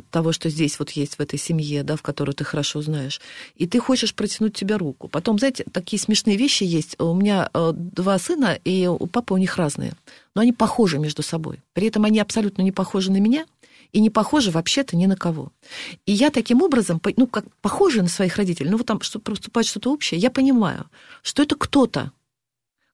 [0.10, 3.22] того, что здесь вот есть в этой семье, да, в которую ты хорошо знаешь,
[3.56, 5.08] и ты хочешь протянуть тебе руку.
[5.08, 7.00] Потом, знаете, такие смешные вещи есть.
[7.00, 9.94] У меня э, два сына, и у папы у них разные,
[10.34, 11.62] но они похожи между собой.
[11.74, 13.46] При этом они абсолютно не похожи на меня,
[13.92, 15.54] и не похожи вообще-то ни на кого.
[16.06, 19.68] И я таким образом, ну, как похожи на своих родителей, ну, вот там что, проступает
[19.68, 20.90] что-то общее, я понимаю,
[21.22, 22.12] что это кто-то,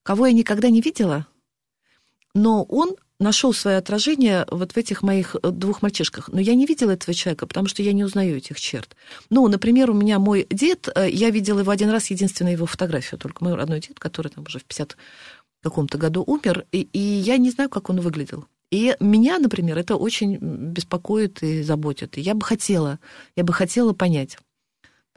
[0.04, 1.26] кого я никогда не видела,
[2.34, 6.28] но он нашел свое отражение вот в этих моих э, двух мальчишках.
[6.28, 8.96] Но я не видела этого человека, потому что я не узнаю этих черт.
[9.30, 13.18] Ну, например, у меня мой дед, э, я видела его один раз, единственную его фотографию,
[13.18, 14.96] только мой родной дед, который там уже в 50
[15.62, 18.46] каком-то году умер, и, и я не знаю, как он выглядел.
[18.70, 22.18] И меня, например, это очень беспокоит и заботит.
[22.18, 22.98] И я бы хотела,
[23.36, 24.38] я бы хотела понять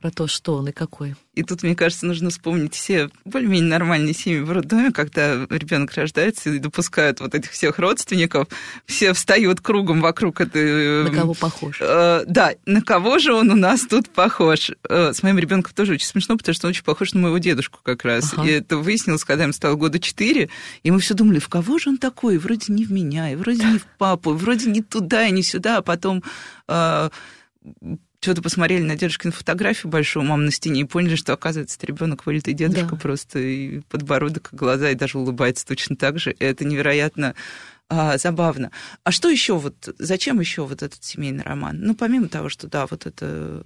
[0.06, 1.16] про то, что он и какой.
[1.34, 6.52] И тут, мне кажется, нужно вспомнить все более-менее нормальные семьи в роддоме, когда ребенок рождается
[6.52, 8.48] и допускают вот этих всех родственников,
[8.86, 11.06] все встают кругом вокруг этой...
[11.06, 11.80] На кого похож?
[11.82, 14.70] Э, да, на кого же он у нас тут похож?
[14.88, 17.80] Э, с моим ребенком тоже очень смешно, потому что он очень похож на моего дедушку
[17.82, 18.32] как раз.
[18.34, 18.48] Ага.
[18.48, 20.52] И это выяснилось, когда ему стало года четыре,
[20.84, 22.38] и мы все думали, в кого же он такой?
[22.38, 25.42] Вроде не в меня, и вроде не в папу, и вроде не туда, и не
[25.42, 26.22] сюда, а потом...
[28.26, 32.26] Что-то посмотрели на дедушкину фотографию большую маму на стене и поняли, что, оказывается, это ребенок
[32.26, 32.96] вылитый дедушка да.
[32.96, 36.36] просто, и подбородок, и глаза, и даже улыбается точно так же.
[36.40, 37.36] Это невероятно
[37.88, 38.72] а, забавно.
[39.04, 41.78] А что еще вот, зачем еще вот этот семейный роман?
[41.82, 43.62] Ну, помимо того, что, да, вот это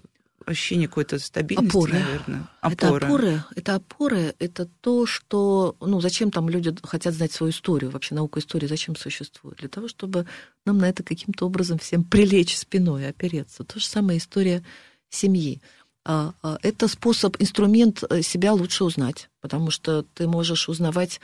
[0.49, 1.93] ощущение какой-то стабильности, опоры.
[1.93, 2.47] наверное.
[2.61, 2.75] Опоры.
[2.75, 7.91] Это опоры, это опоры, это то, что, ну, зачем там люди хотят знать свою историю,
[7.91, 9.57] вообще наука истории зачем существует?
[9.57, 10.25] Для того, чтобы
[10.65, 13.63] нам на это каким-то образом всем прилечь спиной, опереться.
[13.63, 14.63] То же самое история
[15.09, 15.61] семьи.
[16.05, 21.21] А, а, это способ, инструмент э, себя лучше узнать, потому что ты можешь узнавать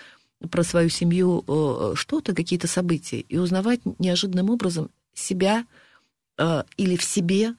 [0.51, 5.65] про свою семью э, что-то, какие-то события, и узнавать неожиданным образом себя
[6.38, 7.55] э, или в себе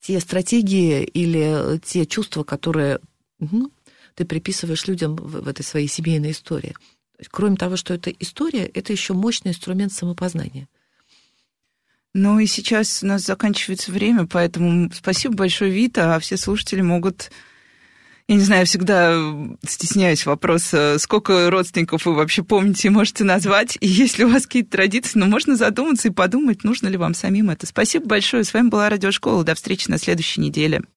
[0.00, 3.00] те стратегии или те чувства, которые
[3.38, 3.70] угу,
[4.14, 6.74] ты приписываешь людям в, в этой своей семейной истории.
[7.30, 10.68] Кроме того, что это история, это еще мощный инструмент самопознания.
[12.12, 17.30] Ну и сейчас у нас заканчивается время, поэтому спасибо большое, Вита, а все слушатели могут
[18.30, 19.20] я не знаю, всегда
[19.66, 24.70] стесняюсь вопроса, сколько родственников вы вообще помните можете назвать, и есть ли у вас какие-то
[24.70, 27.66] традиции, но можно задуматься и подумать, нужно ли вам самим это.
[27.66, 28.44] Спасибо большое.
[28.44, 29.42] С вами была Радиошкола.
[29.42, 30.82] До встречи на следующей неделе.